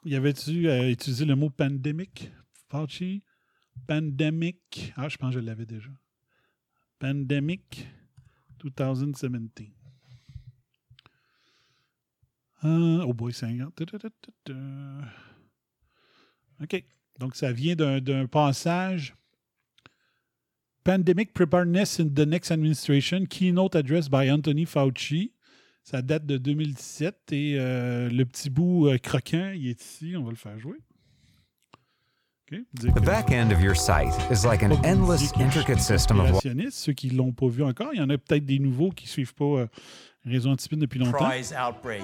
[0.05, 2.31] y avait-tu euh, utilisé le mot pandémique?
[2.69, 3.25] Fauci?
[3.89, 4.93] Pandemic.
[4.95, 5.91] Ah, je pense que je l'avais déjà.
[7.01, 7.89] Pandemic
[8.63, 9.84] 2017.
[12.65, 13.81] Euh, oh boy, 50.
[16.63, 16.85] OK.
[17.19, 19.15] Donc, ça vient d'un passage.
[20.85, 25.33] Pandemic Preparedness in the Next Administration, Keynote Address by Anthony Fauci.
[25.83, 30.15] Ça date de 2017 et euh, le petit bout euh, croquant, il est ici.
[30.17, 30.79] On va le faire jouer.
[32.51, 36.41] The back end of your site is like an endless, intricate system of.
[36.71, 39.07] Ceux qui ne l'ont pas vu encore, il y en a peut-être des nouveaux qui
[39.07, 39.67] ne suivent pas euh,
[40.25, 41.29] Réseau Antispin depuis longtemps.
[41.29, 42.03] Prize outbreak.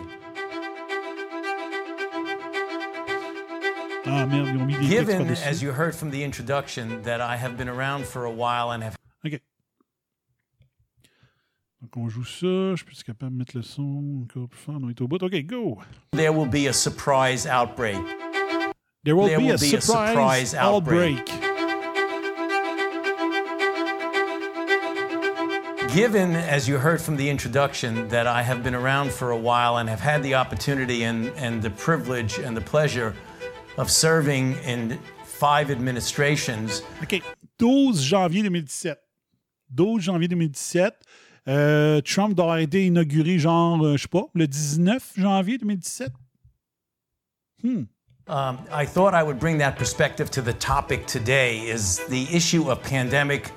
[4.06, 7.36] Ah merde, ils ont mis des Given, as you heard from the introduction, that I
[7.36, 8.96] have been around for a while and have.
[9.24, 9.40] OK.
[11.82, 12.76] Donc, on joue ça.
[12.76, 14.76] Je suis capable de mettre le son encore plus fort.
[14.82, 15.22] On est au bout.
[15.22, 15.82] OK, go.
[16.12, 17.98] There will be a surprise outbreak.
[19.04, 21.24] There will, There be, a, surprise outbreak.
[25.94, 29.78] Given, as you heard from the introduction, that I have been around for a while
[29.78, 33.14] and have had the opportunity and, and the privilege and the pleasure
[33.76, 36.82] of serving in five administrations.
[37.02, 37.22] OK.
[37.58, 38.96] 12 janvier 2017.
[39.74, 40.92] 12 janvier 2017.
[41.48, 46.12] Euh, Trump doit avoir été inauguré, genre, euh, je sais pas, le 19 janvier 2017.
[47.62, 47.84] Hmm.
[48.28, 52.70] Um, I thought I would bring that perspective to the topic today is the issue
[52.70, 53.50] of pandemic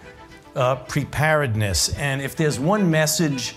[0.56, 1.90] uh, preparedness.
[2.00, 3.56] And if there's one message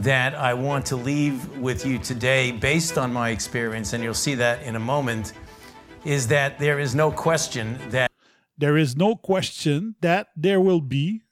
[0.00, 4.34] that I want to leave with you today, based on my experience, and you'll see
[4.36, 5.32] that in a moment,
[6.04, 8.10] is that there is no question that
[8.58, 11.22] There is no question that there will be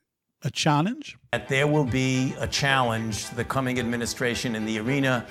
[0.44, 1.16] a challenge.
[1.32, 5.24] that there will be a challenge to the coming administration in the arena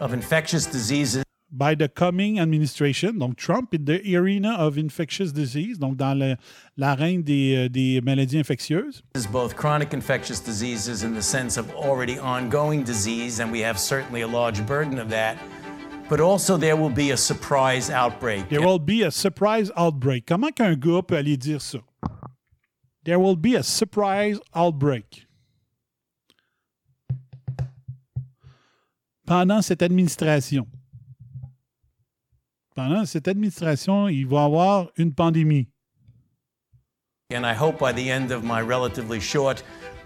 [0.00, 1.22] of infectious diseases.
[1.50, 6.36] by the coming administration, donc Trump in the arena of infectious disease, donc dans le-
[6.76, 9.02] l'arène des, euh, des maladies infectieuses.
[9.32, 14.20] both chronic infectious diseases in the sense of already ongoing disease, and we have certainly
[14.22, 15.36] a large burden of that.
[16.08, 18.48] But also, there will be a surprise outbreak.
[18.48, 20.26] There will be a surprise outbreak.
[20.26, 21.82] Comment qu'un gars peut aller dire ça?
[23.04, 25.26] There will be a surprise outbreak.
[29.26, 30.66] Pendant cette administration.
[32.74, 35.66] Pendant cette administration, il va y avoir une pandémie.
[37.30, 39.62] And I hope by the end of my relatively short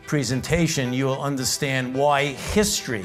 [0.07, 3.05] presentation, you will understand why history,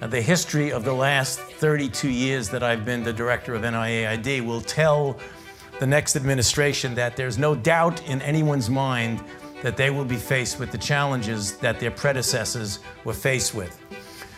[0.00, 4.60] the history of the last 32 years that I've been the director of NIAID, will
[4.60, 5.18] tell
[5.80, 9.22] the next administration that there's no doubt in anyone's mind
[9.62, 13.76] that they will be faced with the challenges that their predecessors were faced with.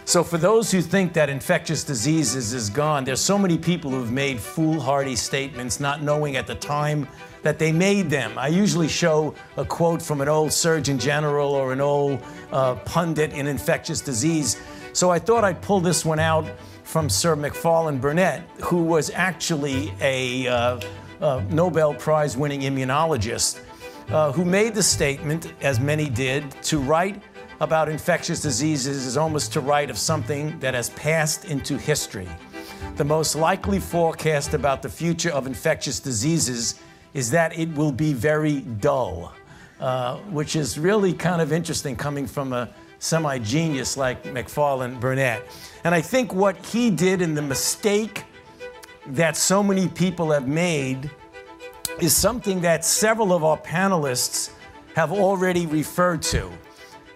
[0.06, 4.10] So, for those who think that infectious diseases is gone, there's so many people who've
[4.10, 7.06] made foolhardy statements, not knowing at the time
[7.42, 8.36] that they made them.
[8.36, 13.32] I usually show a quote from an old Surgeon General or an old uh, pundit
[13.32, 14.60] in infectious disease.
[14.92, 16.46] So, I thought I'd pull this one out
[16.84, 20.80] from Sir McFarlane Burnett, who was actually a uh,
[21.50, 23.60] Nobel Prize winning immunologist
[24.10, 27.22] uh, who made the statement, as many did, to write
[27.60, 32.28] about infectious diseases is almost to write of something that has passed into history.
[32.96, 36.80] The most likely forecast about the future of infectious diseases
[37.12, 39.32] is that it will be very dull,
[39.78, 42.68] uh, which is really kind of interesting coming from a
[43.00, 45.42] semi genius like McFarlane Burnett.
[45.82, 48.24] And I think what he did and the mistake
[49.08, 51.10] that so many people have made
[52.00, 54.50] is something that several of our panelists
[54.94, 56.50] have already referred to.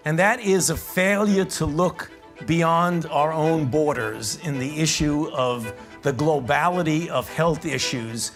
[0.03, 2.11] And that is a failure to look
[2.45, 8.31] beyond our own borders in the issue of the globality of health issues.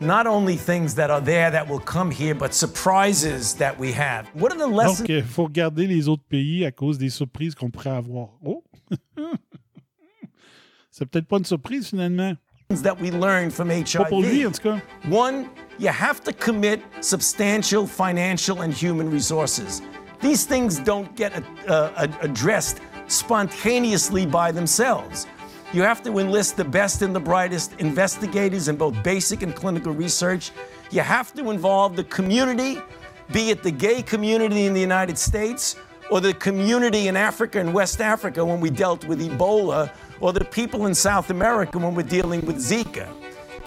[0.00, 4.28] Not only things that are there that will come here, but surprises that we have.
[4.34, 5.00] What are the lessons?
[5.00, 8.28] Donc, il faut regarder les autres pays à cause des surprises qu'on pourrait avoir.
[8.44, 8.62] Oh!
[10.90, 12.36] C'est peut-être pas une surprise finalement.
[12.82, 14.02] that we learned from HIV.
[14.02, 14.80] Pas pour lui, en tout cas.
[15.08, 15.46] One,
[15.78, 19.82] you have to commit substantial financial and human resources.
[20.20, 21.32] These things don't get
[21.68, 25.26] uh, uh, addressed spontaneously by themselves.
[25.72, 29.92] You have to enlist the best and the brightest investigators in both basic and clinical
[29.92, 30.52] research.
[30.90, 32.80] You have to involve the community,
[33.32, 35.76] be it the gay community in the United States
[36.10, 40.44] or the community in Africa and West Africa when we dealt with Ebola, or the
[40.44, 43.12] people in South America when we're dealing with Zika.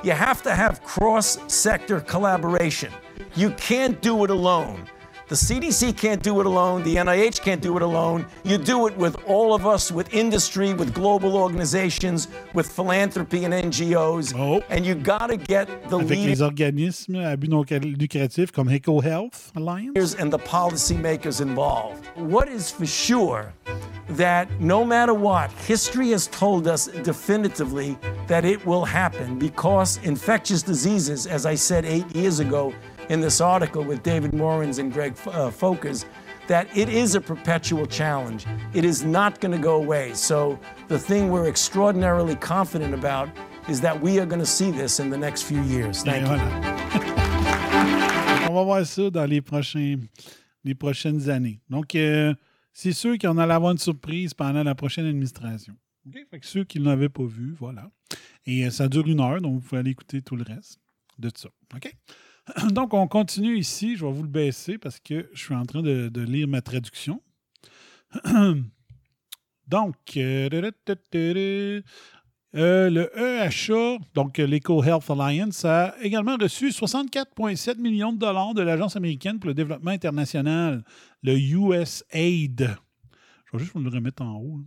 [0.03, 2.91] You have to have cross sector collaboration.
[3.35, 4.87] You can't do it alone.
[5.29, 6.81] The CDC can't do it alone.
[6.81, 8.25] The NIH can't do it alone.
[8.43, 13.53] You do it with all of us, with industry, with global organizations, with philanthropy and
[13.53, 14.33] NGOs.
[14.35, 14.63] Oh.
[14.71, 18.69] And you got to get the Avec leaders les organismes à but non lucratif comme
[18.69, 20.15] EcoHealth Alliance.
[20.15, 22.03] and the policymakers involved.
[22.15, 23.53] What is for sure
[24.09, 30.63] that no matter what, history has told us definitively that it will happen because infectious
[30.63, 32.73] diseases, as I said eight years ago
[33.09, 36.05] in this article with David Morins and Greg uh, Fokers,
[36.47, 38.45] that it is a perpetual challenge.
[38.73, 40.13] It is not going to go away.
[40.13, 43.29] So the thing we're extraordinarily confident about
[43.67, 46.03] is that we are going to see this in the next few years.
[46.03, 46.27] Thank Et you.
[46.27, 46.75] voilà.
[48.49, 49.97] On va voir ça dans les, prochains,
[50.63, 51.59] les prochaines années.
[51.69, 52.33] Donc, euh,
[52.73, 55.75] c'est sûr qu'on allait avoir une surprise pendant la prochaine administration.
[56.07, 56.17] OK?
[56.31, 57.91] Fait que ceux qui ne l'avaient pas vu, voilà.
[58.47, 60.79] Et euh, ça dure une heure, donc vous pouvez aller écouter tout le reste
[61.19, 61.49] de ça.
[61.75, 61.95] OK?
[62.71, 63.95] Donc, on continue ici.
[63.95, 67.21] Je vais vous le baisser parce que je suis en train de, lire ma traduction.
[69.67, 70.71] Donc, euh,
[72.55, 78.63] euh, le EHA, donc l'Eco Health Alliance, a également reçu 64,7 millions de dollars de
[78.63, 80.83] l'Agence américaine pour le développement international,
[81.21, 82.75] le USAID.
[83.45, 84.65] Je vais juste vous le remettre en haut là,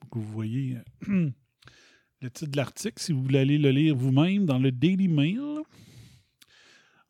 [0.00, 0.78] pour que vous voyez
[1.10, 1.30] euh,
[2.22, 5.58] le titre de l'article si vous voulez aller le lire vous-même dans le Daily Mail.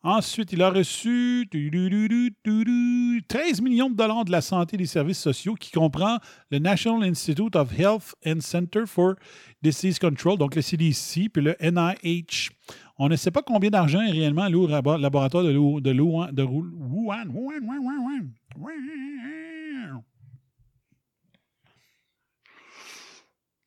[0.01, 5.55] Ensuite, il a reçu 13 millions de dollars de la santé et des services sociaux
[5.55, 6.19] qui comprend
[6.51, 9.15] le National Institute of Health and Center for
[9.61, 12.49] Disease Control, donc le CDC, puis le NIH.
[12.97, 16.31] On ne sait pas combien d'argent est réellement alloué au laboratoire de, de, de Wuhan.
[16.37, 20.03] Wuhan, Wuhan, Wuhan.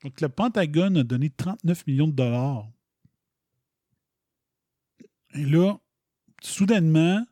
[0.02, 2.68] Donc, le Pentagone a donné 39 millions de dollars.
[5.34, 5.78] Et là,
[6.46, 7.24] soudainement,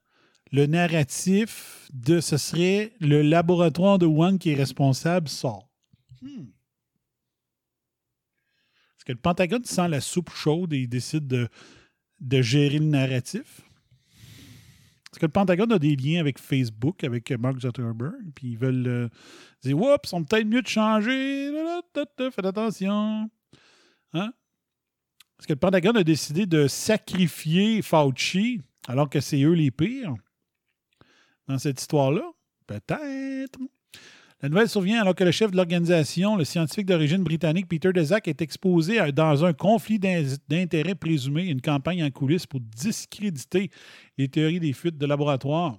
[0.52, 5.68] le narratif de ce serait le laboratoire de Wuhan qui est responsable sort.
[6.22, 6.46] Hmm.
[8.96, 11.48] Est-ce que le Pentagone sent la soupe chaude et il décide de,
[12.20, 13.62] de gérer le narratif?
[15.12, 18.86] Est-ce que le Pentagone a des liens avec Facebook, avec Mark Zuckerberg, puis ils veulent
[18.86, 19.08] euh,
[19.62, 21.50] dire Oups, ils sont peut-être mieux de changer.
[21.94, 23.28] Faites attention.
[24.12, 24.32] Hein?
[25.38, 30.14] Est-ce que le Pentagone a décidé de sacrifier Fauci alors que c'est eux les pires
[31.46, 32.22] dans cette histoire-là?
[32.66, 33.58] Peut-être.
[34.42, 38.26] La nouvelle survient alors que le chef de l'organisation, le scientifique d'origine britannique Peter Daszak,
[38.26, 43.70] est exposé dans un conflit d'in- d'intérêts présumé, une campagne en coulisses pour discréditer
[44.18, 45.78] les théories des fuites de laboratoire.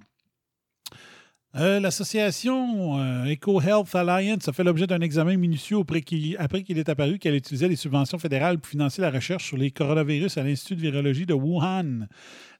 [1.57, 6.89] Euh, L'association euh, Eco Health Alliance a fait l'objet d'un examen minutieux après qu'il est
[6.89, 10.75] apparu qu'elle utilisait les subventions fédérales pour financer la recherche sur les coronavirus à l'Institut
[10.75, 12.07] de virologie de Wuhan.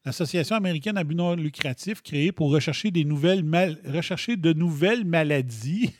[0.04, 3.44] L'association américaine à but non lucratif créée pour rechercher de nouvelles
[5.04, 5.90] maladies.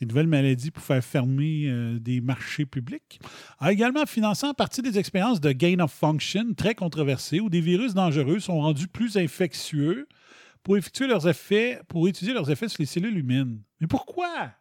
[0.00, 3.20] Des nouvelles maladies pour faire fermer euh, des marchés publics,
[3.58, 7.60] a également financé en partie des expériences de gain of function très controversées où des
[7.60, 10.08] virus dangereux sont rendus plus infectieux
[10.62, 13.62] pour effectuer leurs effets, pour étudier leurs effets sur les cellules humaines.
[13.80, 14.52] Mais pourquoi?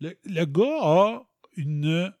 [0.00, 1.22] Le, gars a
[1.56, 2.12] une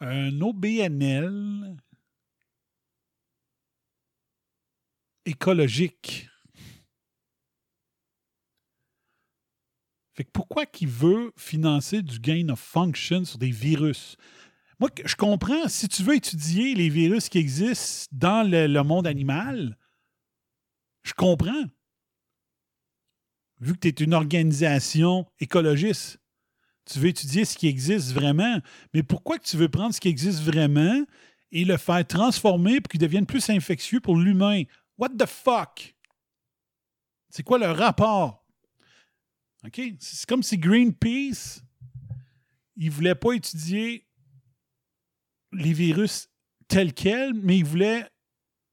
[0.00, 1.76] un OBNL
[5.24, 6.28] écologique.
[10.14, 14.16] Fait que pourquoi qu'il veut financer du gain of function sur des virus?
[14.78, 19.06] Moi, je comprends, si tu veux étudier les virus qui existent dans le, le monde
[19.06, 19.76] animal,
[21.02, 21.64] je comprends.
[23.60, 26.20] Vu que tu es une organisation écologiste,
[26.84, 28.58] tu veux étudier ce qui existe vraiment.
[28.92, 31.04] Mais pourquoi que tu veux prendre ce qui existe vraiment
[31.50, 34.62] et le faire transformer pour qu'il devienne plus infectieux pour l'humain?
[34.98, 35.94] What the fuck?
[37.30, 38.43] C'est quoi le rapport?
[39.66, 39.80] OK?
[39.98, 41.62] C'est comme si Greenpeace,
[42.76, 44.06] il voulait pas étudier
[45.52, 46.28] les virus
[46.68, 48.06] tels quels, mais il voulait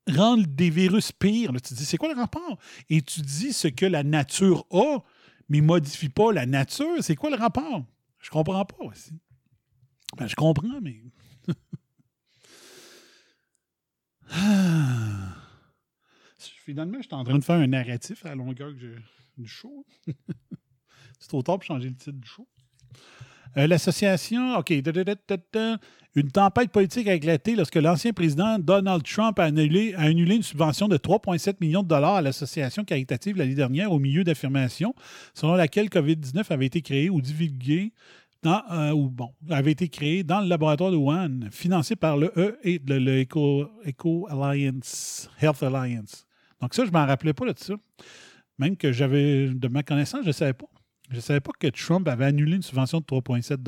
[0.10, 1.52] rendre des virus pires.
[1.54, 2.58] Tu te dis, c'est quoi le rapport?
[2.90, 5.00] Et tu dis ce que la nature a,
[5.48, 7.02] mais modifie pas la nature.
[7.04, 7.86] C'est quoi le rapport?
[8.20, 9.14] Je comprends pas aussi.
[10.18, 11.02] Ben, je comprends, mais.
[16.66, 19.02] Finalement, je suis en train de faire un narratif à la longueur que je-
[19.38, 19.86] du show.
[21.22, 22.48] C'est trop tard pour changer le titre du show.
[23.58, 24.74] Euh, L'association, OK.
[26.14, 30.98] Une tempête politique a éclaté lorsque l'ancien président Donald Trump a annulé, une subvention de
[30.98, 34.94] 3,7 millions de dollars à l'association caritative l'année dernière au milieu d'affirmations
[35.34, 37.94] selon laquelle COVID-19 avait été créé ou divulgué
[38.44, 42.34] dans, euh, ou bon, avait été créé dans le laboratoire de Wuhan, financé par le
[42.36, 46.26] E et le, Eco Alliance, Health Alliance.
[46.60, 47.76] Donc ça, je ne m'en rappelais pas de ça.
[48.58, 50.71] Même que j'avais, de ma connaissance, je ne savais pas.
[51.12, 53.60] Je ne savais pas que Trump avait annulé une subvention de 3,7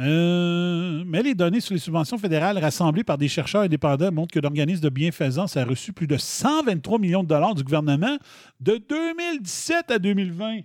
[0.00, 4.38] euh, mais les données sur les subventions fédérales rassemblées par des chercheurs indépendants montrent que
[4.38, 8.16] l'organisme de bienfaisance a reçu plus de 123 millions de dollars du gouvernement
[8.60, 10.60] de 2017 à 2020,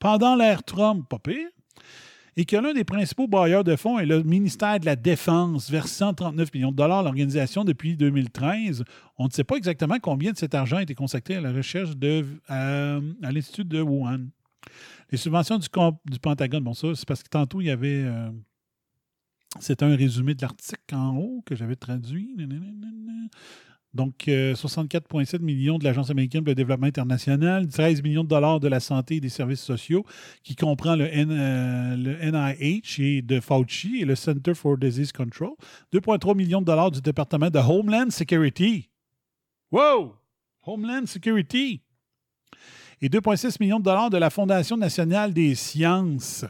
[0.00, 1.48] pendant l'ère Trump, pas pire,
[2.36, 6.12] et que l'un des principaux bailleurs de fonds est le ministère de la Défense, versant
[6.12, 8.84] 39 millions de dollars à l'organisation depuis 2013.
[9.16, 11.96] On ne sait pas exactement combien de cet argent a été consacré à la recherche
[11.96, 14.26] de, à, à l'Institut de Wuhan.
[15.10, 15.68] Les subventions du,
[16.20, 18.04] Pentagone, bon, ça, c'est parce que tantôt, il y avait.
[18.04, 18.30] euh,
[19.60, 22.34] c'est un résumé de l'article en haut que j'avais traduit.
[23.92, 28.58] Donc, euh, 64,7 millions de l'Agence américaine pour le développement international, 13 millions de dollars
[28.60, 30.06] de la santé et des services sociaux,
[30.42, 35.50] qui comprend le, euh, le NIH et de Fauci et le Center for Disease Control,
[35.92, 38.88] 2,3 millions de dollars du département de Homeland Security.
[39.70, 40.14] Wow!
[40.64, 41.82] Homeland Security.
[43.02, 46.44] Et 2,6 millions de dollars de la Fondation nationale des sciences.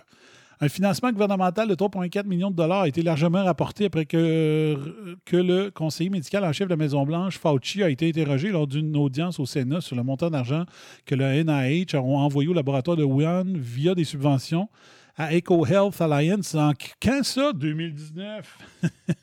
[0.61, 4.77] Un financement gouvernemental de 3,4 millions de dollars a été largement rapporté après que,
[5.25, 8.97] que le conseiller médical en chef de la Maison-Blanche, Fauci, a été interrogé lors d'une
[8.97, 10.65] audience au Sénat sur le montant d'argent
[11.05, 14.69] que le NIH a envoyé au laboratoire de Wuhan via des subventions
[15.17, 17.53] à EcoHealth Alliance en quand ça?
[17.53, 18.59] 2019.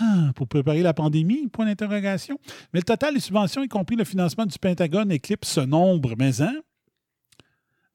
[0.00, 2.38] Ah, pour préparer la pandémie, point d'interrogation.
[2.72, 6.40] Mais le total des subventions, y compris le financement du Pentagone, éclipse ce nombre, mais
[6.40, 6.62] hein?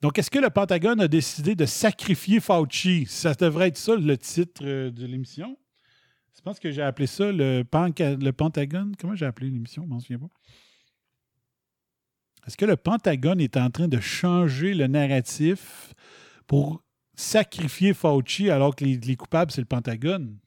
[0.02, 3.08] Donc, est-ce que le Pentagone a décidé de sacrifier Fauci?
[3.08, 5.58] Ça devrait être ça le titre euh, de l'émission.
[6.36, 8.96] Je pense que j'ai appelé ça le, Pentagone.
[9.00, 9.84] Comment j'ai appelé l'émission?
[9.84, 10.30] Je m'en souviens pas.
[12.46, 15.96] Est-ce que le Pentagone est en train de changer le narratif
[16.46, 16.84] pour
[17.16, 20.38] sacrifier Fauci alors que les coupables, c'est le Pentagone?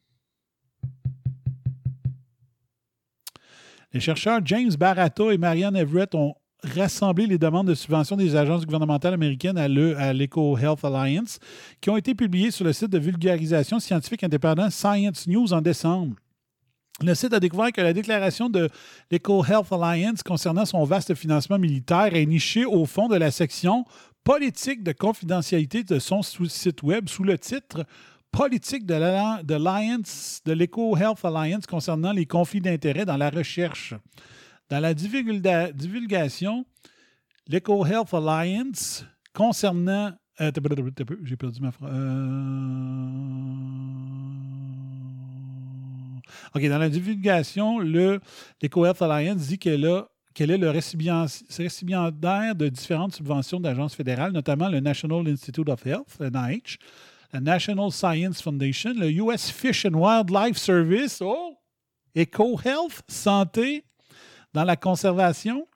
[3.92, 8.64] Les chercheurs James Baratta et Marianne Everett ont rassemblé les demandes de subvention des agences
[8.64, 11.40] gouvernementales américaines à l'Eco Health Alliance,
[11.80, 16.14] qui ont été publiées sur le site de vulgarisation scientifique indépendant Science News en décembre.
[17.02, 18.68] Le site a découvert que la déclaration de
[19.10, 23.86] l'Eco Health Alliance concernant son vaste financement militaire est nichée au fond de la section
[24.22, 27.86] politique de confidentialité de son site Web sous le titre
[28.32, 33.94] politique de l'Alliance, de l'Eco Health Alliance concernant les conflits d'intérêts dans la recherche.
[34.68, 36.64] Dans la divulgation,
[37.48, 39.04] l'Eco Health Alliance
[39.34, 40.12] concernant.
[40.40, 40.50] Euh,
[41.24, 41.90] j'ai perdu ma phrase.
[41.92, 42.30] Euh,
[46.54, 53.60] OK, dans la divulgation, l'Eco Health Alliance dit qu'elle est le récipiendaire de différentes subventions
[53.60, 56.78] d'agences fédérales, notamment le National Institute of Health, NIH,
[57.32, 61.56] la National Science Foundation, le US Fish and Wildlife Service, oh,
[62.14, 63.84] EcoHealth, Santé,
[64.52, 65.66] dans la conservation,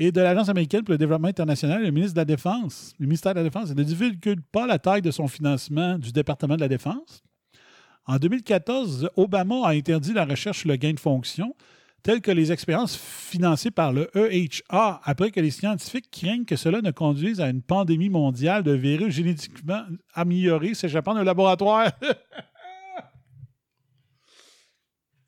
[0.00, 3.34] et de l'Agence américaine pour le développement international, le ministre de la Défense, le ministère
[3.34, 6.68] de la Défense, ne divulgue pas la taille de son financement du département de la
[6.68, 7.22] Défense.
[8.06, 11.54] En 2014, Obama a interdit la recherche sur le gain de fonction,
[12.02, 16.80] telles que les expériences financées par le EHA, après que les scientifiques craignent que cela
[16.80, 19.82] ne conduise à une pandémie mondiale de virus génétiquement
[20.14, 21.90] améliorés s'échappant d'un laboratoire.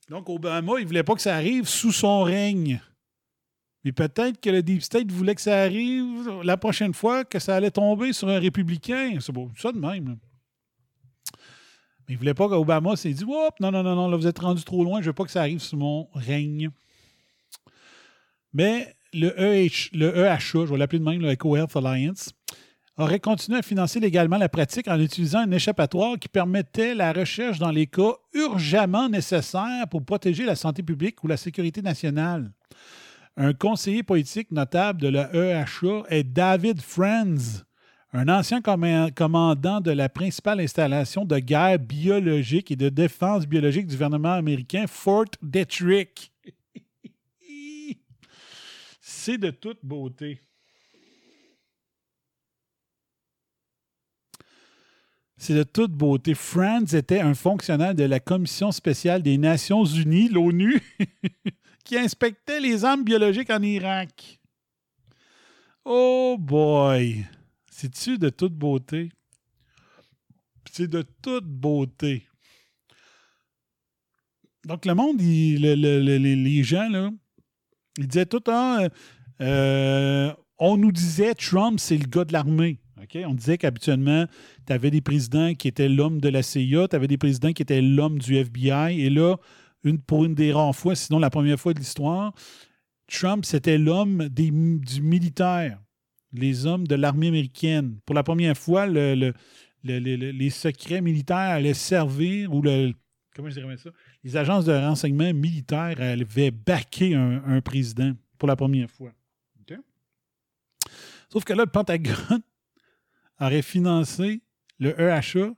[0.09, 2.81] Donc, Obama, il ne voulait pas que ça arrive sous son règne.
[3.85, 7.57] Mais peut-être que le Deep State voulait que ça arrive la prochaine fois, que ça
[7.57, 9.18] allait tomber sur un républicain.
[9.21, 10.18] C'est bon, ça de même.
[12.11, 14.65] Il ne voulait pas qu'Obama s'est dit non, non, non, non, là, vous êtes rendu
[14.65, 16.71] trop loin, je ne veux pas que ça arrive sous mon règne.
[18.53, 22.33] Mais le, EH, le EHA, je vais l'appeler de même, le Eco Health Alliance,
[22.97, 27.61] aurait continué à financer légalement la pratique en utilisant un échappatoire qui permettait la recherche
[27.61, 32.51] dans les cas urgemment nécessaires pour protéger la santé publique ou la sécurité nationale.
[33.37, 37.63] Un conseiller politique notable de la EHA est David Friends,
[38.13, 43.95] un ancien commandant de la principale installation de guerre biologique et de défense biologique du
[43.95, 46.33] gouvernement américain, Fort Detrick.
[49.01, 50.41] C'est de toute beauté.
[55.37, 56.35] C'est de toute beauté.
[56.35, 60.83] Franz était un fonctionnaire de la Commission spéciale des Nations Unies, l'ONU,
[61.85, 64.39] qui inspectait les armes biologiques en Irak.
[65.85, 67.25] Oh boy!
[67.81, 69.11] C'est-tu de toute beauté?
[70.70, 72.26] C'est de toute beauté.
[74.66, 77.11] Donc, le monde, les gens,
[77.97, 78.87] ils disaient tout le temps,
[79.41, 82.81] euh, on nous disait Trump, c'est le gars de l'armée.
[83.24, 84.26] On disait qu'habituellement,
[84.66, 87.62] tu avais des présidents qui étaient l'homme de la CIA, tu avais des présidents qui
[87.62, 89.37] étaient l'homme du FBI, et là,
[90.07, 92.35] pour une des rares fois, sinon la première fois de l'histoire,
[93.11, 94.53] Trump, c'était l'homme du
[95.01, 95.78] militaire
[96.33, 97.99] les hommes de l'armée américaine.
[98.07, 99.33] Pour la première fois, le,
[99.83, 102.93] les secrets militaires allaient servir, ou le,
[103.35, 103.91] comment je dirais ça,
[104.22, 109.12] les agences de renseignement militaires avaient baqué un, président pour la première fois.
[111.33, 112.43] Sauf que là, le Pentagone
[113.41, 114.43] aurait financé
[114.81, 115.55] le EHA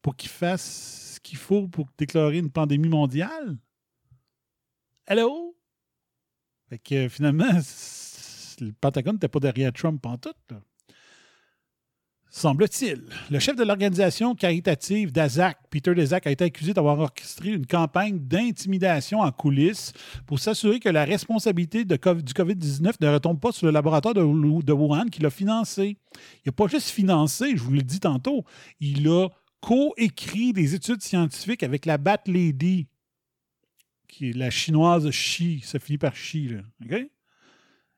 [0.00, 3.56] pour qu'il fasse ce qu'il faut pour déclarer une pandémie mondiale.
[5.06, 5.56] Hello?
[6.68, 7.60] Fait que finalement,
[8.60, 10.34] le Pentagone n'était pas derrière Trump en tout.
[12.34, 13.02] Semble-t-il.
[13.30, 18.18] Le chef de l'organisation caritative d'Azak, Peter Dezak, a été accusé d'avoir orchestré une campagne
[18.20, 19.92] d'intimidation en coulisses
[20.26, 24.72] pour s'assurer que la responsabilité du COVID-19 ne retombe pas sur le laboratoire de, de
[24.72, 25.98] Wuhan qui l'a financé.
[26.36, 28.46] Il n'a pas juste financé, je vous l'ai dit tantôt,
[28.80, 29.28] il a
[29.60, 32.86] co-écrit des études scientifiques avec la Bat Lady,
[34.08, 36.48] qui est la chinoise Xi, ça finit par Xi.
[36.48, 36.98] Là.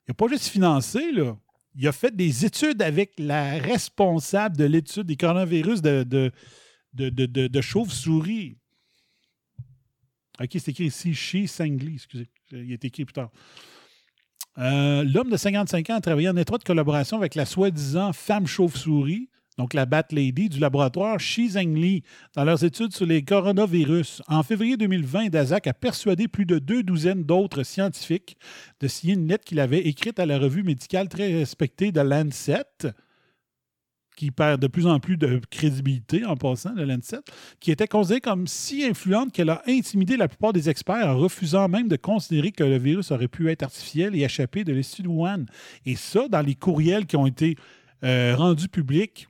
[0.06, 1.36] Il n'a pas juste financé, là.
[1.76, 6.30] Il a fait des études avec la responsable de l'étude des coronavirus de, de,
[6.92, 8.58] de, de, chauve-souris.
[10.40, 12.28] OK, c'est écrit ici, chez Sangli, excusez.
[12.52, 13.30] Il est écrit plus tard.
[14.58, 19.28] Euh, L'homme de 55 ans a travaillé en étroite collaboration avec la soi-disant femme chauve-souris
[19.58, 22.02] donc la Bat Lady du laboratoire Shi Zhengli,
[22.34, 24.22] dans leurs études sur les coronavirus.
[24.28, 28.36] En février 2020, Dazak a persuadé plus de deux douzaines d'autres scientifiques
[28.80, 32.64] de signer une lettre qu'il avait écrite à la revue médicale très respectée de Lancet,
[34.16, 37.20] qui perd de plus en plus de crédibilité en passant, de Lancet,
[37.60, 41.68] qui était considérée comme si influente qu'elle a intimidé la plupart des experts en refusant
[41.68, 45.08] même de considérer que le virus aurait pu être artificiel et échapper de l'Institut de
[45.08, 45.44] Wuhan.
[45.86, 47.56] Et ça, dans les courriels qui ont été
[48.04, 49.28] euh, rendus publics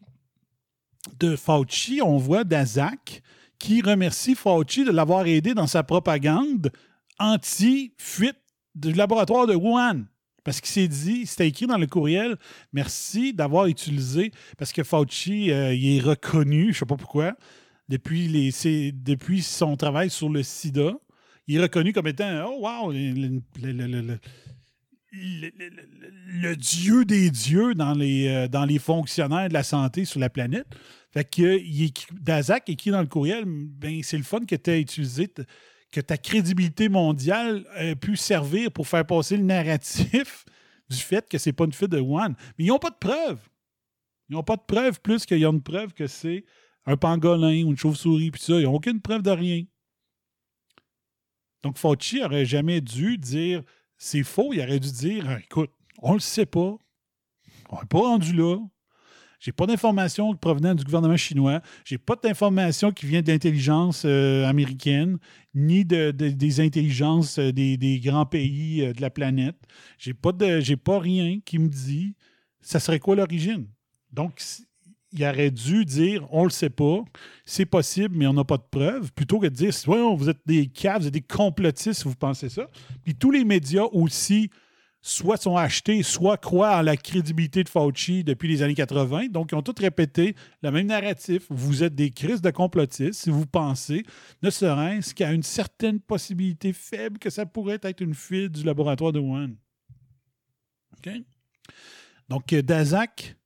[1.18, 3.22] de Fauci, on voit Dazak
[3.59, 6.70] qui remercie Fauci de l'avoir aidé dans sa propagande
[7.18, 8.36] anti-fuite
[8.74, 10.05] du laboratoire de Wuhan.
[10.42, 12.36] Parce qu'il s'est dit, c'était écrit dans le courriel,
[12.72, 17.34] merci d'avoir utilisé, parce que Fauci, euh, il est reconnu, je ne sais pas pourquoi,
[17.88, 20.92] depuis, son travail sur le sida,
[21.46, 22.92] il est reconnu comme étant, oh wow,
[26.57, 30.67] dieu des dieux dans les, euh, dans les fonctionnaires de la santé sur la planète.
[31.12, 34.79] Fait que il Dazak écrit dans le courriel, ben, c'est le fun que tu as
[34.79, 35.29] utilisé,
[35.93, 40.45] que ta crédibilité mondiale a pu servir pour faire passer le narratif
[40.91, 42.35] du fait que c'est pas une fuite de One.
[42.59, 43.49] Mais ils n'ont pas de preuves.
[44.29, 46.45] Ils n'ont pas de preuves plus qu'il y a une preuve que c'est
[46.87, 48.55] un pangolin ou une chauve-souris, puis ça.
[48.55, 49.65] Ils n'ont aucune preuve de rien.
[51.62, 53.62] Donc Fauci aurait jamais dû dire
[53.97, 54.53] c'est faux.
[54.53, 56.76] Il aurait dû dire écoute, on le sait pas.
[57.70, 58.59] On n'est pas rendu là.
[59.45, 61.61] J'ai pas d'informations provenant du gouvernement chinois.
[61.84, 65.18] J'ai pas d'informations qui viennent de l'intelligence euh, américaine,
[65.55, 69.57] ni de, des intelligences euh, des, grands pays euh, de la planète.
[69.99, 72.14] J'ai pas pas rien qui me dit
[72.62, 73.66] ça serait quoi l'origine?
[74.11, 74.40] Donc,
[75.15, 77.05] il aurait dû dire on le sait pas,
[77.45, 79.73] c'est possible, mais on n'a pas de preuves, plutôt que de dire
[80.17, 82.69] vous êtes des caves, vous êtes des complotistes si vous pensez ça.
[83.05, 84.51] Puis tous les médias aussi,
[85.07, 89.27] soit sont achetés, soit croient en la crédibilité de Fauci depuis les années 80.
[89.29, 91.45] Donc, ils ont tous répété le même narratif.
[91.51, 94.05] Vous êtes des crises de complotistes si vous pensez,
[94.43, 99.12] ne serait-ce qu'à une certaine possibilité faible que ça pourrait être une fuite du laboratoire
[99.12, 99.51] de Wuhan.
[100.97, 101.12] OK?
[102.31, 103.37] Donc, Dazak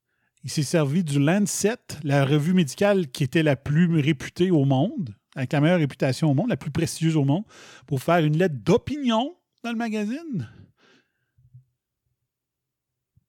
[0.48, 5.14] il s'est servi du Lancet, la revue médicale qui était la plus réputée au monde,
[5.36, 7.44] avec la meilleure réputation au monde, la plus prestigieuse au monde,
[7.86, 10.50] pour faire une lettre d'opinion dans le magazine.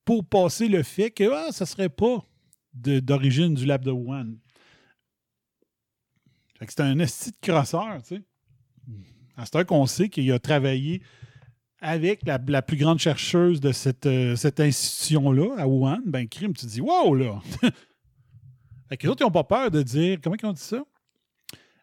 [0.05, 2.23] Pour passer le fait que ah, ça ne serait pas
[2.73, 4.37] d'origine du lab de Wuhan.
[6.61, 8.23] C'est un esti de crosseur, tu sais.
[9.43, 11.01] C'est un qu'on sait qu'il a travaillé
[11.81, 16.71] avec la, plus grande chercheuse de cette, euh, institution-là, à Wuhan, ben, crime, tu te
[16.71, 17.39] dis, wow, là!
[18.89, 20.83] fait les autres, ils n'ont pas peur de dire, comment ils ont dit ça?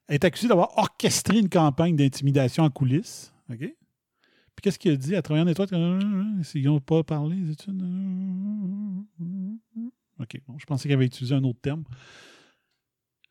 [0.09, 3.33] Elle est accusée d'avoir orchestré une campagne d'intimidation en coulisses.
[3.51, 3.59] OK?
[3.59, 5.69] Puis qu'est-ce qu'il a dit à travers les étoile?
[6.55, 7.55] Ils n'ont pas parlé des.
[10.19, 11.85] OK, bon, je pensais qu'il avait utilisé un autre terme.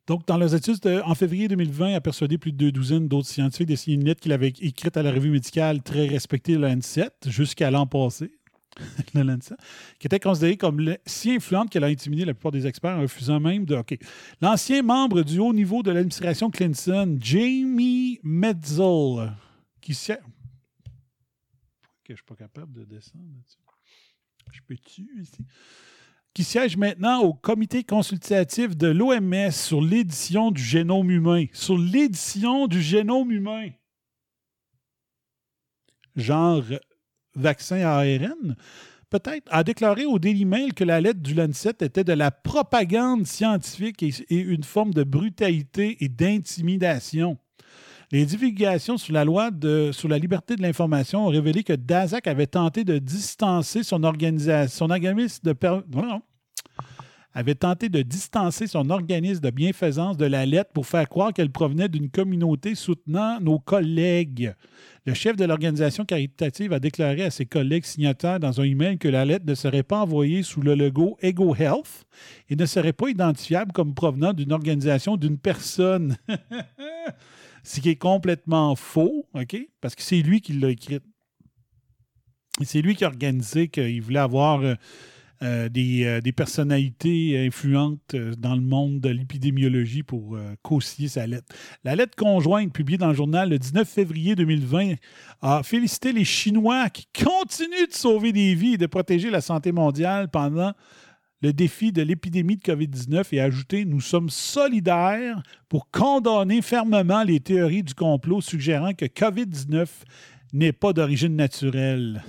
[0.08, 3.28] Donc, dans leurs études, en février 2020, il a persuadé plus de deux douzaines d'autres
[3.28, 7.10] scientifiques de signer une lettre qu'il avait écrite à la revue médicale très respectée, Lancet,
[7.26, 8.32] jusqu'à l'an passé,
[9.16, 9.56] Lancet,
[9.98, 13.40] qui était considérée comme si influente qu'elle a intimidé la plupart des experts en refusant
[13.40, 13.76] même de.
[13.76, 13.98] OK.
[14.42, 19.34] L'ancien membre du haut niveau de l'administration Clinton, Jamie Metzel,
[19.82, 20.20] qui siège.
[22.04, 23.58] que je ne suis pas capable de descendre là-dessus.
[24.52, 25.44] Je peux-tu ici?
[26.36, 31.46] Qui siège maintenant au comité consultatif de l'OMS sur l'édition du génome humain.
[31.54, 33.70] Sur l'édition du génome humain.
[36.18, 36.64] Genre
[37.36, 38.58] vaccin à ARN,
[39.10, 43.26] peut-être, a déclaré au Daily Mail que la lettre du Lancet était de la propagande
[43.26, 47.38] scientifique et, une forme de brutalité et d'intimidation.
[48.16, 52.28] Les divulgations sur la loi de, sur la liberté de l'information ont révélé que Dazak
[52.28, 55.54] avait tenté de distancer son organisation, son organisme de
[57.34, 61.52] avait tenté de distancer son organisme de bienfaisance de la lettre pour faire croire qu'elle
[61.52, 64.54] provenait d'une communauté soutenant nos collègues.
[65.06, 69.10] Le chef de l'organisation caritative a déclaré à ses collègues signataires dans un email que
[69.10, 72.06] la lettre ne serait pas envoyée sous le logo Ego Health
[72.50, 76.16] et ne serait pas identifiable comme provenant d'une organisation d'une personne.
[77.66, 79.58] Ce qui est complètement faux, OK?
[79.82, 81.04] Parce que c'est lui qui l'a écrite.
[82.64, 84.62] C'est lui qui a organisé qu'il voulait avoir.
[84.62, 84.76] Euh,
[85.44, 91.28] euh, des, euh, des personnalités influentes dans le monde de l'épidémiologie pour euh, co-signer sa
[91.28, 91.54] lettre.
[91.84, 94.94] La lettre conjointe publiée dans le journal le 19 février 2020
[95.42, 99.74] a félicité les Chinois qui continuent de sauver des vies et de protéger la santé
[99.74, 100.72] mondiale pendant
[101.46, 107.40] le défi de l'épidémie de COVID-19 et ajouté Nous sommes solidaires pour condamner fermement les
[107.40, 109.86] théories du complot suggérant que COVID-19
[110.54, 112.24] n'est pas d'origine naturelle.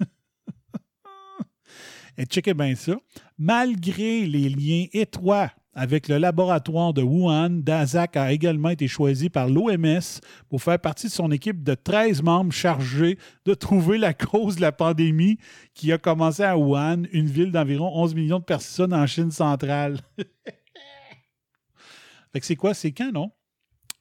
[2.16, 2.94] Et checkez bien ça.
[3.36, 9.48] Malgré les liens étroits avec le laboratoire de Wuhan, Dazak a également été choisi par
[9.48, 14.56] l'OMS pour faire partie de son équipe de 13 membres chargés de trouver la cause
[14.56, 15.38] de la pandémie
[15.74, 20.00] qui a commencé à Wuhan, une ville d'environ 11 millions de personnes en Chine centrale.
[22.40, 22.74] c'est quoi?
[22.74, 23.30] C'est quand, non?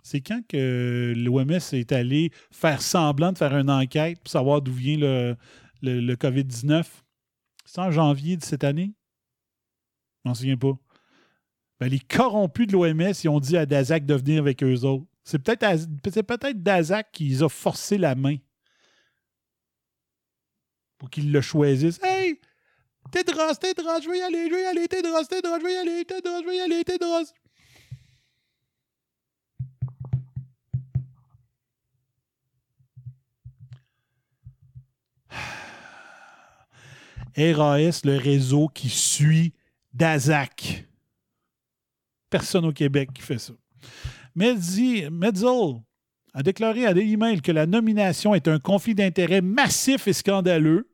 [0.03, 4.73] C'est quand que l'OMS est allé faire semblant de faire une enquête pour savoir d'où
[4.73, 5.37] vient le,
[5.81, 6.83] le COVID-19?
[7.65, 8.93] C'est en janvier de cette année?
[10.25, 10.73] Je m'en souviens pas.
[11.81, 15.03] Ben, les corrompus de l'OMS, ils ont dit à Dazak de venir avec eux autres.
[15.23, 18.37] C'est peut-être peut-être Dazak qui les a forcé la main
[20.99, 21.99] pour qu'ils le choisissent.
[22.03, 22.39] Hey!
[23.11, 25.77] Tédros, Tédros, je veux y aller, je veux y aller, Tédros, Tédros, je veux y
[25.77, 27.25] aller, Tédros, je veux y aller, Tédros.
[37.35, 39.55] RAS, le réseau qui suit
[39.95, 40.90] Dazak.
[42.31, 43.53] Personne au Québec qui fait ça.
[44.35, 45.03] Medzi,
[46.33, 50.89] a déclaré à Daily Mail que la nomination est un conflit d'intérêts massif et scandaleux,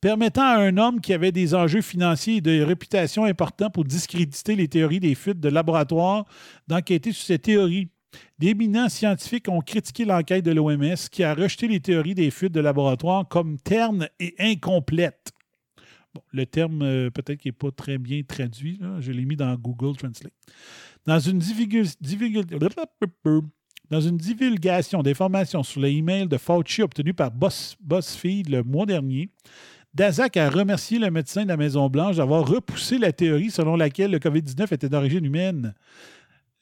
[0.00, 4.54] permettant à un homme qui avait des enjeux financiers et de réputation importants pour discréditer
[4.54, 6.26] les théories des fuites de laboratoire
[6.68, 7.88] d'enquêter sur ces théories.
[8.38, 12.60] D'éminents scientifiques ont critiqué l'enquête de l'OMS qui a rejeté les théories des fuites de
[12.60, 15.32] laboratoire comme ternes et incomplètes.
[16.14, 18.80] Bon, le terme, euh, peut-être qu'il n'est pas très bien traduit.
[19.00, 20.32] Je l'ai mis dans Google Translate.
[21.06, 21.38] Dans une,
[24.18, 29.30] divulgation d'informations sur les emails de Fauci obtenus par Buzz- BuzzFeed le mois dernier,
[29.94, 34.18] Dazak a remercié le médecin de la Maison-Blanche d'avoir repoussé la théorie selon laquelle le
[34.18, 35.74] COVID-19 était d'origine humaine.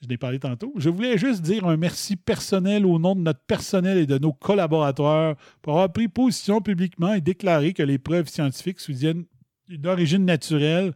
[0.02, 0.72] Je l'ai parlé tantôt.
[0.76, 4.32] Je voulais juste dire un merci personnel au nom de notre personnel et de nos
[4.32, 9.24] collaborateurs pour avoir pris position publiquement et déclaré que les preuves scientifiques soutiennent
[9.68, 10.92] une origine naturelle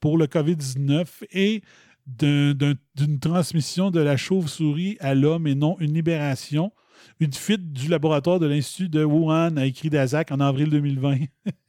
[0.00, 1.62] pour le COVID-19 et
[2.06, 6.72] d'un- d'un- d'une transmission de la chauve-souris à l'homme et non une libération.
[7.18, 11.18] Une fuite du laboratoire de l'Institut de Wuhan, a écrit Dazak en avril 2020.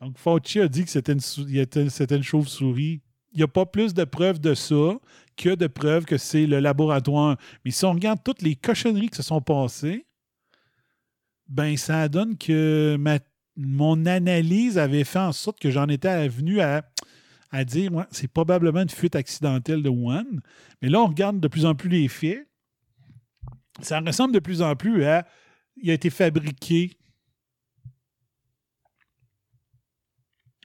[0.00, 1.20] Donc, Fauci a dit que c'était une,
[2.16, 3.00] une chauve-souris.
[3.32, 4.98] Il n'y a pas plus de preuves de ça
[5.36, 7.36] que de preuves que c'est le laboratoire.
[7.64, 10.06] Mais si on regarde toutes les cochonneries qui se sont passées,
[11.48, 13.18] ben ça donne que ma-
[13.56, 16.82] mon analyse avait fait en sorte que j'en étais venu à,
[17.64, 20.24] dire c'est probablement une fuite accidentelle de Wuhan.
[20.80, 22.46] Mais là, on regarde de plus en plus les faits.
[23.80, 25.26] Ça ressemble de plus en plus à
[25.76, 26.96] il a été fabriqué.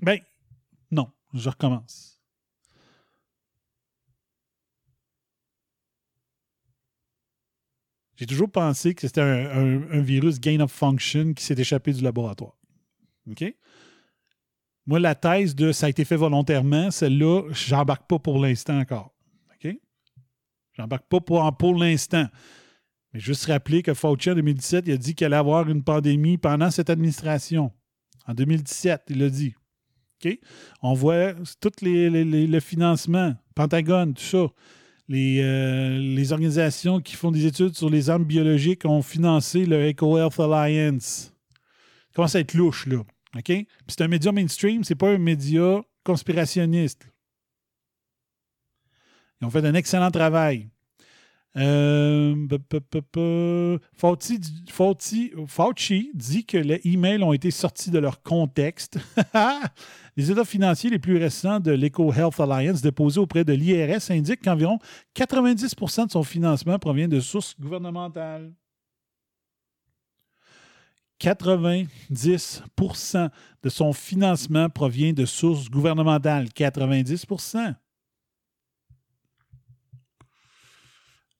[0.02, 0.20] Ben,
[0.92, 2.13] non, je recommence.
[8.16, 12.58] J'ai toujours pensé que c'était un, virus gain of function qui s'est échappé du laboratoire.
[13.30, 13.44] OK?
[14.86, 19.14] Moi, la thèse de ça a été fait volontairement, celle-là, j'embarque pas pour l'instant encore.
[19.56, 19.76] OK?
[20.74, 22.28] J'embarque pas pour, pour l'instant.
[23.14, 26.38] Mais juste rappeler que Fauci, en 2017, il a dit qu'il allait avoir une pandémie
[26.38, 27.72] pendant cette administration.
[28.28, 29.56] En 2017, il l'a dit.
[30.24, 30.38] OK?
[30.82, 34.48] On voit tout les- les- le financement, Pentagone, tout ça.
[35.10, 39.90] Les, euh, les organisations qui font des études sur les armes biologiques ont financé le
[39.90, 41.34] EcoHealth Alliance.
[41.52, 43.04] Ça commence à être louche, là.
[43.36, 43.52] OK?
[43.88, 47.08] C'est un média mainstream, c'est pas un média conspirationniste.
[49.42, 50.70] Ils ont fait un excellent travail.
[51.56, 52.48] Euh,
[53.96, 54.40] Fauci,
[54.72, 58.98] Fauci- Fauci dit que les emails ont été sortis de leur contexte.
[60.16, 64.80] les états financiers les plus récents de l'EcoHealth Alliance déposés auprès de l'IRS indiquent qu'environ
[65.16, 68.54] 90% de son financement provient de sources gouvernementales.
[71.20, 73.30] 90%
[73.64, 76.48] de son financement provient de sources gouvernementales.
[76.48, 77.76] 90%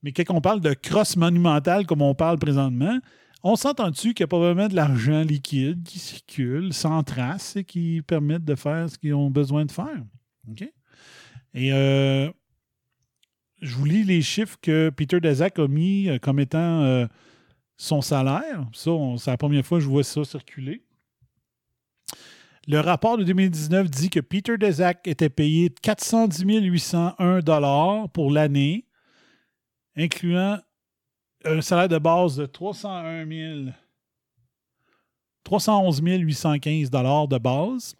[0.04, 3.00] Mais quand on parle de crosse monumentale comme on parle présentement,
[3.44, 8.02] on s'entend-tu qu'il y a probablement de l'argent liquide qui circule sans trace et qui
[8.02, 10.04] permettent de faire ce qu'ils ont besoin de faire?
[11.54, 12.32] Et euh,
[13.62, 17.06] je vous lis les chiffres que Peter Daszak a mis euh, comme étant euh,
[17.78, 18.66] son salaire.
[18.74, 20.84] Ça, c'est la première fois que je vois ça circuler.
[22.66, 28.86] Le rapport de 2019 dit que Peter Deszak était payé 410 801 dollars pour l'année,
[29.98, 30.60] incluant
[31.46, 33.72] un salaire de base de 301 000
[35.44, 37.96] 311 815 dollars de base,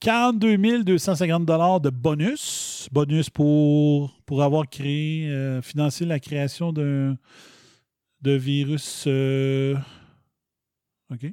[0.00, 7.16] 42 250 dollars de bonus, bonus pour, pour avoir créé, euh, financé la création d'un
[8.20, 9.04] de virus.
[9.06, 9.76] euh,
[11.12, 11.32] OK.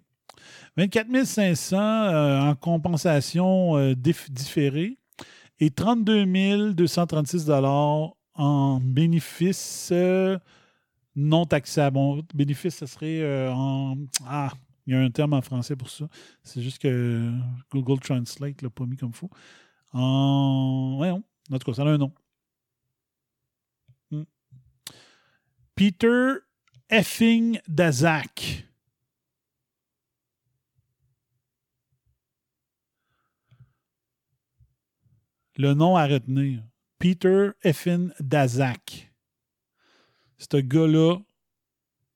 [0.78, 4.98] 24 500 euh, en compensation euh, dif- différée
[5.60, 10.38] et 32 236 dollars en bénéfices euh,
[11.16, 11.94] non taxables.
[11.94, 13.98] Bon, bénéfice, ce serait euh, en.
[14.26, 14.52] Ah,
[14.88, 16.08] il y a un terme en français pour ça.
[16.44, 17.32] C'est juste que
[17.72, 19.30] Google Translate l'a pas mis comme il faut.
[19.92, 20.96] En.
[20.98, 21.24] Voyons.
[21.52, 22.14] En tout cas, ça a un nom.
[24.12, 24.24] Hmm.
[25.76, 26.34] Peter
[26.90, 28.68] Effing Daszak.
[35.58, 36.64] Le nom à retenir.
[36.98, 39.11] Peter Effin Daszak.
[40.50, 41.18] Ce gars-là,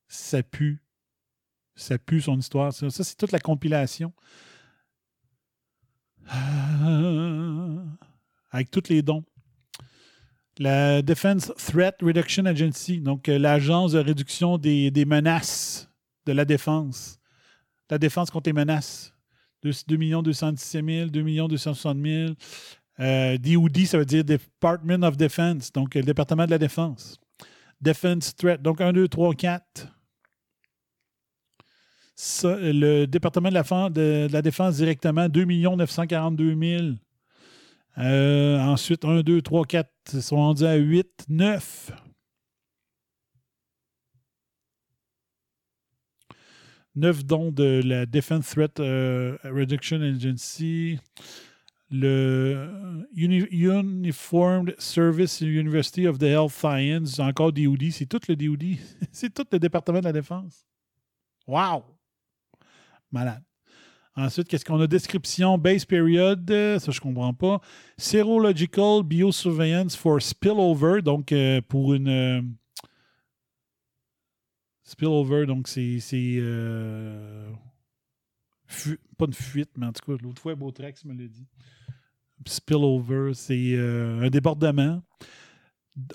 [0.07, 0.81] ça pue.
[1.75, 2.73] Ça pue son histoire.
[2.73, 4.13] Ça, c'est toute la compilation.
[6.27, 7.83] Ah.
[8.51, 9.23] Avec tous les dons.
[10.57, 15.91] La Defense Threat Reduction Agency, donc euh, l'agence de réduction des, menaces
[16.25, 17.19] de la défense.
[17.89, 19.13] La défense contre les menaces.
[19.63, 22.33] 2, 2 217 000, 2 260 000.
[23.01, 27.19] Euh, DOD, ça veut dire Department of Defense, donc euh, le département de la défense.
[27.81, 29.87] Defense Threat, donc 1, 2, 3, 4.
[32.15, 36.83] Ça, euh, le département de la, défense directement, 2 942 000.
[37.97, 41.91] Euh, ensuite, 1, 2, 3, 4, ils sont rendus à 8, 9.
[46.95, 50.97] Neuf dons de la Defense Threat euh, Reduction Agency.
[51.91, 58.77] Le Uni- Uniformed Service University of the Health Science, encore DOD, c'est tout le DOD.
[59.11, 60.65] c'est tout le département de la défense.
[61.47, 61.83] Wow!
[63.11, 63.43] Malade.
[64.17, 64.87] Ensuite, qu'est-ce qu'on a?
[64.87, 67.59] Description, base period, euh, ça je comprends pas.
[67.97, 72.07] Serological Biosurveillance for Spillover, donc euh, pour une.
[72.07, 72.41] euh,
[74.83, 75.99] spillover, donc c'est.
[79.17, 81.45] Pas une fuite, mais en tout cas, l'autre fois, Beautrex me l'a dit.
[82.45, 85.01] Spillover, c'est euh, un débordement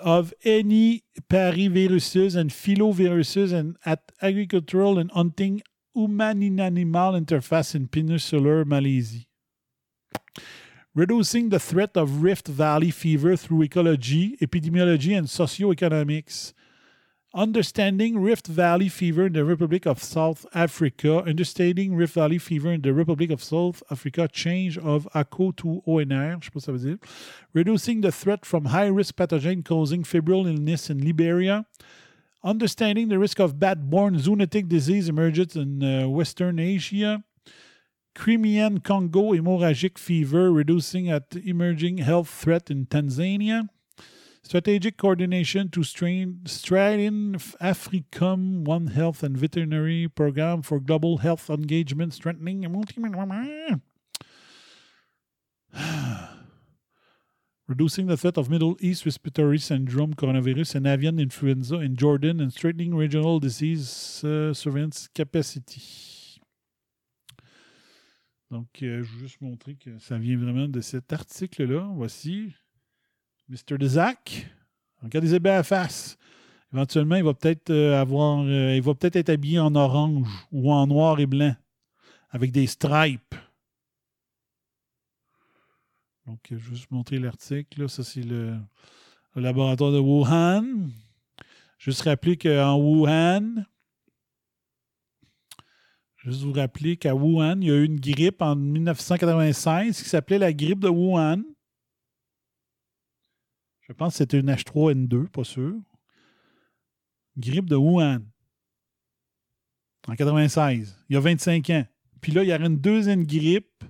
[0.01, 5.61] of any pariviruses and filoviruses and at agricultural and hunting
[5.93, 9.25] human-animal interface in Peninsular Malaysia.
[10.93, 16.53] Reducing the threat of Rift Valley fever through ecology, epidemiology, and socioeconomics.
[17.33, 21.23] Understanding Rift Valley fever in the Republic of South Africa.
[21.23, 24.27] Understanding Rift Valley fever in the Republic of South Africa.
[24.27, 26.41] Change of ACO to ONR.
[26.41, 26.97] Je sais pas ça veut dire.
[27.53, 31.65] Reducing the threat from high-risk pathogen causing febrile illness in Liberia.
[32.43, 37.23] Understanding the risk of bat-borne zoonotic disease emerges in uh, Western Asia.
[38.13, 43.69] Crimean Congo hemorrhagic fever reducing at emerging health threat in Tanzania.
[44.51, 47.35] Strategic coordination to Strain Africum
[48.65, 52.65] One Health and Veterinary Program for Global Health Engagement Strengthening.
[57.65, 62.51] Reducing the threat of Middle East respiratory syndrome, coronavirus, and avian influenza in Jordan, and
[62.51, 66.41] strengthening regional disease uh, surveillance capacity.
[68.49, 71.89] Donc, euh, je vais juste montrer que ça vient vraiment de cet article-là.
[71.95, 72.53] Voici
[73.51, 73.77] Mr.
[73.77, 74.47] Dezak.
[75.03, 76.17] Regardez bien la face.
[76.73, 78.39] Éventuellement, il va peut-être euh, avoir.
[78.45, 81.53] euh, il va peut-être être habillé en orange ou en noir et blanc
[82.29, 83.35] avec des stripes.
[86.25, 87.89] Donc, je vais juste montrer l'article.
[87.89, 88.57] Ça, c'est le,
[89.35, 90.87] le laboratoire de Wuhan.
[91.77, 93.65] Juste rappeler qu'en Wuhan,
[96.15, 100.37] juste vous rappeler qu'à Wuhan, il y a eu une grippe en 1996 qui s'appelait
[100.37, 101.41] la grippe de Wuhan.
[103.91, 105.73] Je pense que c'était une H3N2, pas sûr.
[107.37, 108.21] Grippe de Wuhan.
[110.07, 111.85] En 96, il y a 25 ans.
[112.21, 113.83] Puis là, il y aurait une deuxième grippe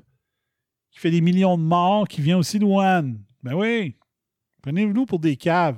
[0.89, 3.13] qui fait des millions de morts, qui vient aussi de Wuhan.
[3.43, 3.95] Ben oui.
[4.63, 5.77] Prenez-nous pour des caves.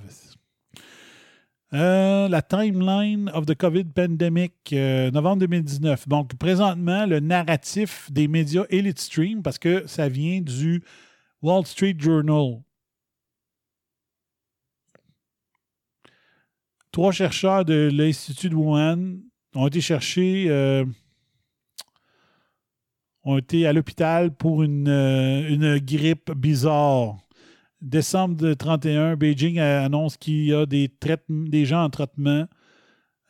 [1.74, 6.08] Euh, la timeline of the COVID pandemic, euh, novembre 2019.
[6.08, 10.82] Donc, présentement, le narratif des médias Elite Stream, parce que ça vient du
[11.42, 12.62] Wall Street Journal.
[16.94, 19.16] Trois chercheurs de l'Institut de Wuhan
[19.56, 20.86] ont été cherchés, euh,
[23.24, 27.18] ont été à l'hôpital pour une, euh, grippe bizarre.
[27.82, 30.88] Décembre de 31, Beijing annonce qu'il y a des,
[31.28, 32.46] des gens en traitement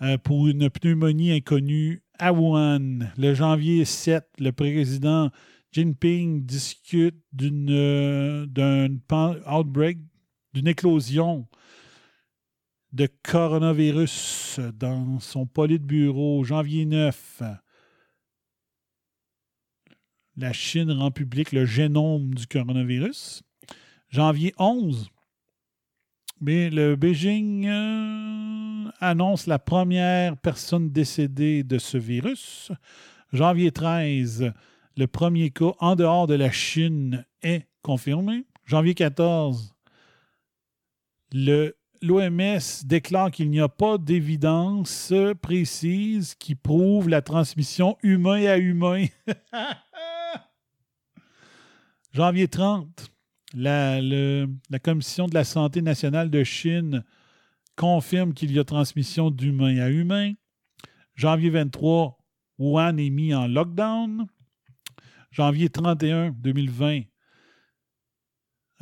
[0.01, 3.07] euh, pour une pneumonie inconnue à Wuhan.
[3.17, 5.31] Le janvier 7, le président
[5.71, 8.89] Jinping discute d'une d'un
[9.47, 9.99] outbreak,
[10.53, 11.47] d'une éclosion
[12.93, 16.43] de coronavirus dans son bureau.
[16.43, 17.41] Janvier 9,
[20.37, 23.43] la Chine rend public le génome du coronavirus.
[24.09, 25.09] Janvier 11,
[26.39, 32.71] mais le Beijing euh, annonce la première personne décédée de ce virus.
[33.31, 34.51] Janvier 13,
[34.97, 38.45] le premier cas en dehors de la Chine est confirmé.
[38.65, 39.73] Janvier 14,
[42.03, 49.05] l'OMS déclare qu'il n'y a pas d'évidence précise qui prouve la transmission humain à humain.
[52.13, 53.09] Janvier 30,
[53.53, 54.01] la,
[54.83, 57.05] Commission de la santé nationale de Chine
[57.77, 60.33] confirme qu'il y a transmission d'humain à humain.
[61.15, 62.17] Janvier 23,
[62.59, 64.27] Wuhan est mis en lockdown.
[65.31, 67.03] Janvier 31, 2020,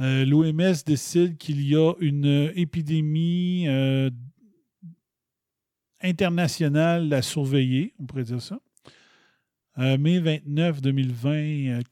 [0.01, 4.09] euh, l'OMS décide qu'il y a une épidémie euh,
[6.01, 8.59] internationale à surveiller, on pourrait dire ça.
[9.77, 11.83] Euh, mai 29, 2020.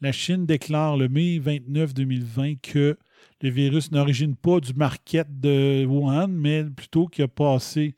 [0.00, 2.98] la Chine déclare le mai 29, 2020 que
[3.42, 7.94] le virus n'origine pas du market de Wuhan, mais plutôt qu'il a passé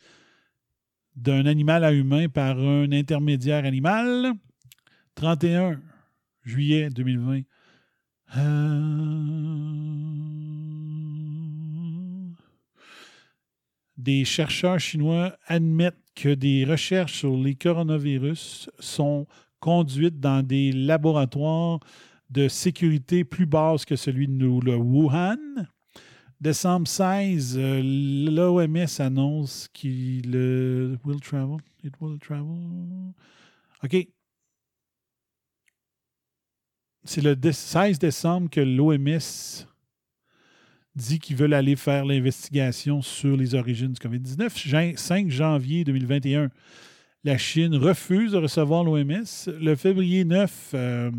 [1.17, 4.33] d'un animal à humain par un intermédiaire animal.
[5.15, 5.81] 31
[6.45, 7.43] juillet 2020.
[14.05, 19.27] des chercheurs chinois admettent que des recherches sur les coronavirus sont
[19.61, 21.81] conduites dans des laboratoires
[22.29, 25.39] de sécurité plus basse que celui de nous, le Wuhan.
[26.45, 30.29] Décembre 16, euh, l'OMS annonce qu'il
[31.03, 31.57] will travel.
[31.83, 33.15] It will travel.
[33.83, 34.09] OK.
[37.05, 39.67] C'est le 16 décembre que l'OMS
[40.95, 44.99] dit qu'ils veulent aller faire l'investigation sur les origines du COVID-19.
[44.99, 46.51] 5 janvier 2021,
[47.25, 49.25] la Chine refuse de recevoir l'OMS.
[49.47, 51.11] Le février 9, euh,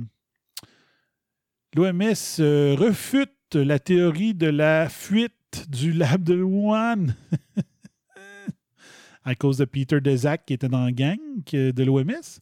[1.75, 7.15] l'OMS euh, refute la théorie de la fuite du lab de Wuhan
[9.23, 11.19] à cause de Peter Deszak qui était dans la gang
[11.51, 12.39] de l'OMS.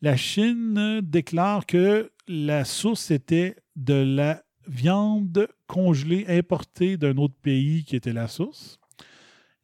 [0.00, 7.84] La Chine déclare que la source était de la viande congelée importée d'un autre pays
[7.84, 8.78] qui était la source.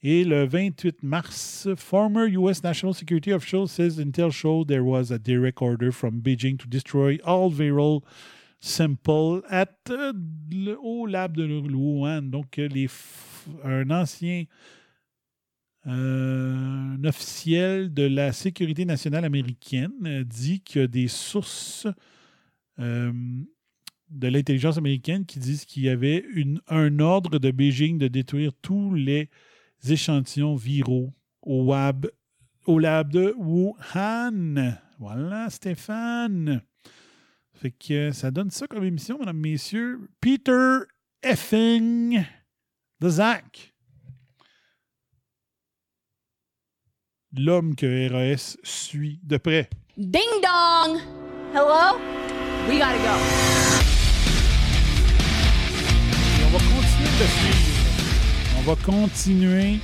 [0.03, 5.18] Et le 28 mars, former US National Security official says Intel showed there was a
[5.18, 8.03] direct order from Beijing to destroy all viral
[8.61, 9.91] samples at
[10.51, 12.23] le, au lab de Wuhan.
[12.23, 12.89] Donc, les,
[13.65, 14.45] un ancien
[15.87, 21.87] euh, officiel de la sécurité nationale américaine dit qu'il y a des sources
[22.79, 23.13] euh,
[24.11, 26.25] de l'intelligence américaine qui disent qu'il y avait
[26.69, 29.31] un ordre de Beijing de détruire tous les
[29.89, 32.07] échantillons viraux au, web,
[32.67, 34.75] au lab de Wuhan.
[34.99, 36.63] Voilà, Stéphane.
[37.61, 40.09] Fait que ça donne ça comme émission, mesdames, messieurs.
[40.21, 40.79] Peter
[41.25, 42.25] Effing
[43.01, 43.75] de Zach.
[47.37, 49.69] L'homme que RAS suit de près.
[49.97, 51.01] Ding dong!
[51.53, 51.99] Hello?
[52.69, 53.19] We gotta go.
[56.47, 57.79] on va continuer de suivre.
[58.57, 59.81] On va continuer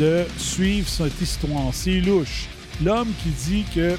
[0.00, 1.72] de suivre cette histoire.
[1.72, 2.48] C'est louche.
[2.82, 3.96] L'homme qui dit que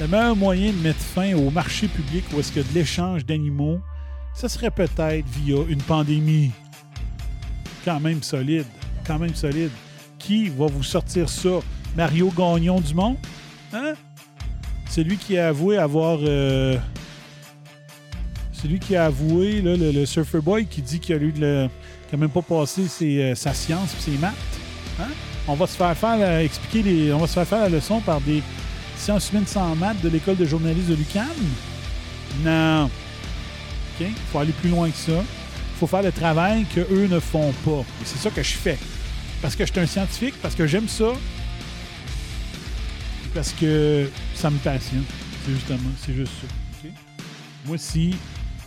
[0.00, 3.80] le meilleur moyen de mettre fin au marché public où est-ce que de l'échange d'animaux,
[4.34, 6.52] ce serait peut-être via une pandémie.
[7.84, 8.64] Quand même solide.
[9.06, 9.70] Quand même solide.
[10.18, 11.60] Qui va vous sortir ça?
[11.96, 13.16] Mario Gagnon du Monde?
[13.74, 13.92] Hein?
[14.88, 16.78] Celui qui a avoué avoir euh,
[18.52, 21.68] c'est lui qui a avoué, le, Surfer Boy, qui dit qu'il a, eu n'a
[22.16, 24.34] même pas passé euh, sa science et ses maths.
[25.00, 25.08] Hein?
[25.46, 28.20] On va se faire faire expliquer les, on va se faire faire la leçon par
[28.20, 28.42] des
[29.00, 31.26] sciences humaines sans maths de l'école de journalisme de l'UQAM.
[32.44, 32.90] Non.
[34.00, 35.12] Il faut aller plus loin que ça.
[35.12, 37.80] Il faut faire le travail qu'eux ne font pas.
[37.80, 38.78] Et c'est ça que je fais.
[39.42, 41.12] Parce que je suis un scientifique, parce que j'aime ça,
[43.34, 45.04] parce que ça me passionne.
[45.44, 46.88] C'est justement, c'est juste ça.
[47.66, 48.14] Moi, si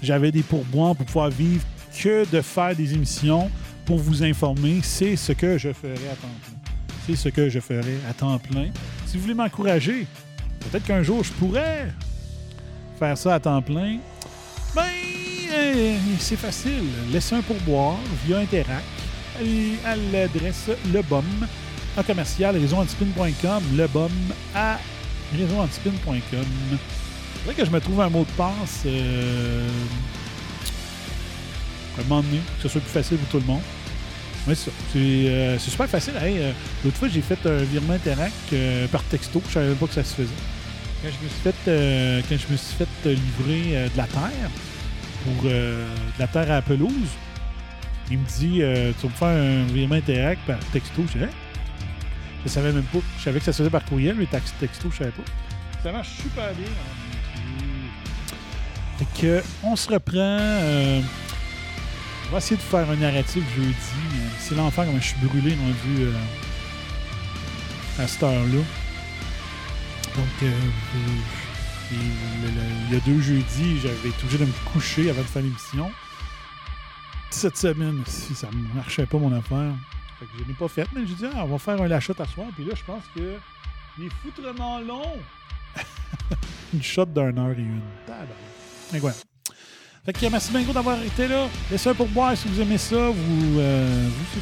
[0.03, 1.63] j'avais des pourboires pour pouvoir vivre
[1.97, 3.49] que de faire des émissions
[3.85, 4.79] pour vous informer.
[4.83, 6.73] C'est ce que je ferai à temps plein.
[7.05, 8.69] C'est ce que je ferai à temps plein.
[9.13, 10.07] Si vous voulez m'encourager,
[10.59, 11.87] peut-être qu'un jour je pourrais
[12.97, 13.99] faire ça à temps plein.
[14.73, 14.81] Ben,
[15.53, 16.89] euh, c'est facile.
[17.11, 18.81] Laissez un pourboire via Interac
[19.39, 21.23] Allez à l'adresse lebom
[21.95, 24.09] à commercial réseauantispin.com lebom
[24.55, 24.79] à
[25.37, 26.45] réseauantispin.com
[27.35, 29.69] faudrait que je me trouve un mot de passe euh,
[31.99, 33.61] à un moment donné, que ce soit plus facile pour tout le monde.
[34.47, 34.71] Oui, c'est ça.
[34.91, 36.13] C'est euh, c'est super facile.
[36.21, 36.51] Hey, euh,
[36.83, 39.41] L'autre fois, j'ai fait un virement Interac euh, par texto.
[39.47, 40.29] Je savais même pas que ça se faisait.
[41.01, 44.49] Quand je me suis fait, quand je me suis fait livrer de la terre,
[45.23, 45.85] pour euh,
[46.15, 46.91] de la terre à la pelouse,
[48.11, 48.61] il me dit
[48.99, 51.03] Tu vas me faire un virement Interac par texto.
[51.13, 51.29] Je dis, Hein?
[52.45, 52.99] Je savais même pas.
[53.17, 55.23] Je savais que ça se faisait par courriel, mais texto, je savais pas.
[55.81, 56.67] Ça marche super bien.
[58.97, 61.01] Fait que, on se reprend.
[62.33, 63.75] Va essayer de faire un narratif jeudi.
[64.39, 66.13] C'est l'enfer comme je suis brûlé rendu euh,
[68.03, 68.61] à cette heure-là.
[70.15, 70.51] Donc, euh,
[71.91, 75.27] le- le- il y a deux jeudis, j'avais été obligé de me coucher avant de
[75.27, 75.91] faire l'émission.
[77.29, 79.73] Cette semaine, si ça ne marchait pas mon affaire.
[80.19, 82.13] Fait que je n'ai pas fait, mais j'ai dit, ah, on va faire un lachat
[82.19, 82.47] à soir.
[82.55, 83.37] Puis là, je pense que
[83.97, 85.17] il est foutrement long.
[86.73, 87.81] une shot d'une heure et une.
[88.05, 89.15] Tabarnak.
[90.05, 91.47] Fait que merci bien d'avoir été là.
[91.71, 93.09] Laissez un pourboire si vous aimez ça.
[93.09, 94.41] Vous, euh, vous.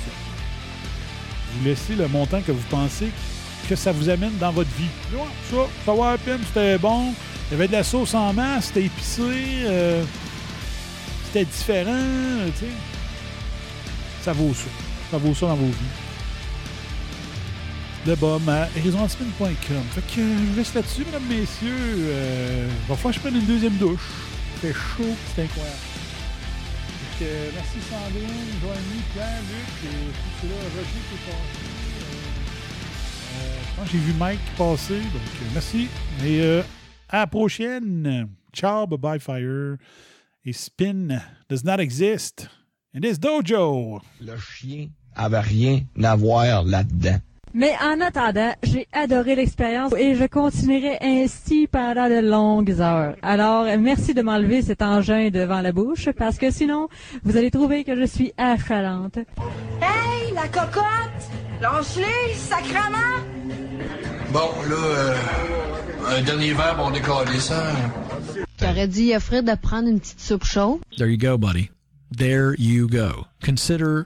[1.54, 3.10] Vous laissez le montant que vous pensez
[3.70, 4.90] que ça vous amène dans votre vie.
[5.14, 5.20] Ouais,
[5.52, 7.14] ça, ça va à peine, c'était bon.
[7.50, 10.04] Il y avait de la sauce en masse, c'était épicé, euh,
[11.26, 11.92] c'était différent,
[12.58, 12.72] tu sais.
[14.24, 14.70] Ça vaut ça.
[15.12, 15.74] Ça vaut ça dans vos vies.
[18.08, 19.84] Le bum à horizonspin.com.
[19.94, 21.98] Fait que je vous laisse là-dessus, mesdames, messieurs.
[22.00, 24.00] Euh, va falloir que je prenne une deuxième douche.
[24.62, 25.76] Fait chaud, c'est incroyable.
[27.18, 28.28] Que, euh, merci Sandrine,
[28.62, 31.66] Joanie, Pierre, Luc, et tout cela, Roger qui est passé.
[33.32, 35.88] Euh, euh, je pense que j'ai vu Mike passer, donc euh, merci.
[36.24, 36.62] Et
[37.10, 38.30] à la prochaine.
[38.54, 39.78] Ciao, bye bye, fire.
[40.46, 42.48] Et spin does not exist
[42.96, 44.00] in this dojo.
[44.20, 47.20] Le chien avait rien à voir là-dedans.
[47.54, 53.16] Mais en attendant, j'ai adoré l'expérience et je continuerai ainsi pendant de longues heures.
[53.22, 56.88] Alors, merci de m'enlever cet engin devant la bouche parce que sinon,
[57.24, 59.18] vous allez trouver que je suis affalante.
[59.82, 60.86] Hey, la cocotte!
[61.62, 63.22] Lâche-les, sacrement!
[64.32, 65.16] Bon, là, euh,
[66.18, 67.64] un dernier verre, on décolle ça.
[68.60, 70.80] J'aurais dit à Fred de prendre une petite soupe chaude.
[70.98, 71.70] There you go, buddy.
[72.16, 73.26] There you go.
[73.44, 74.06] Consider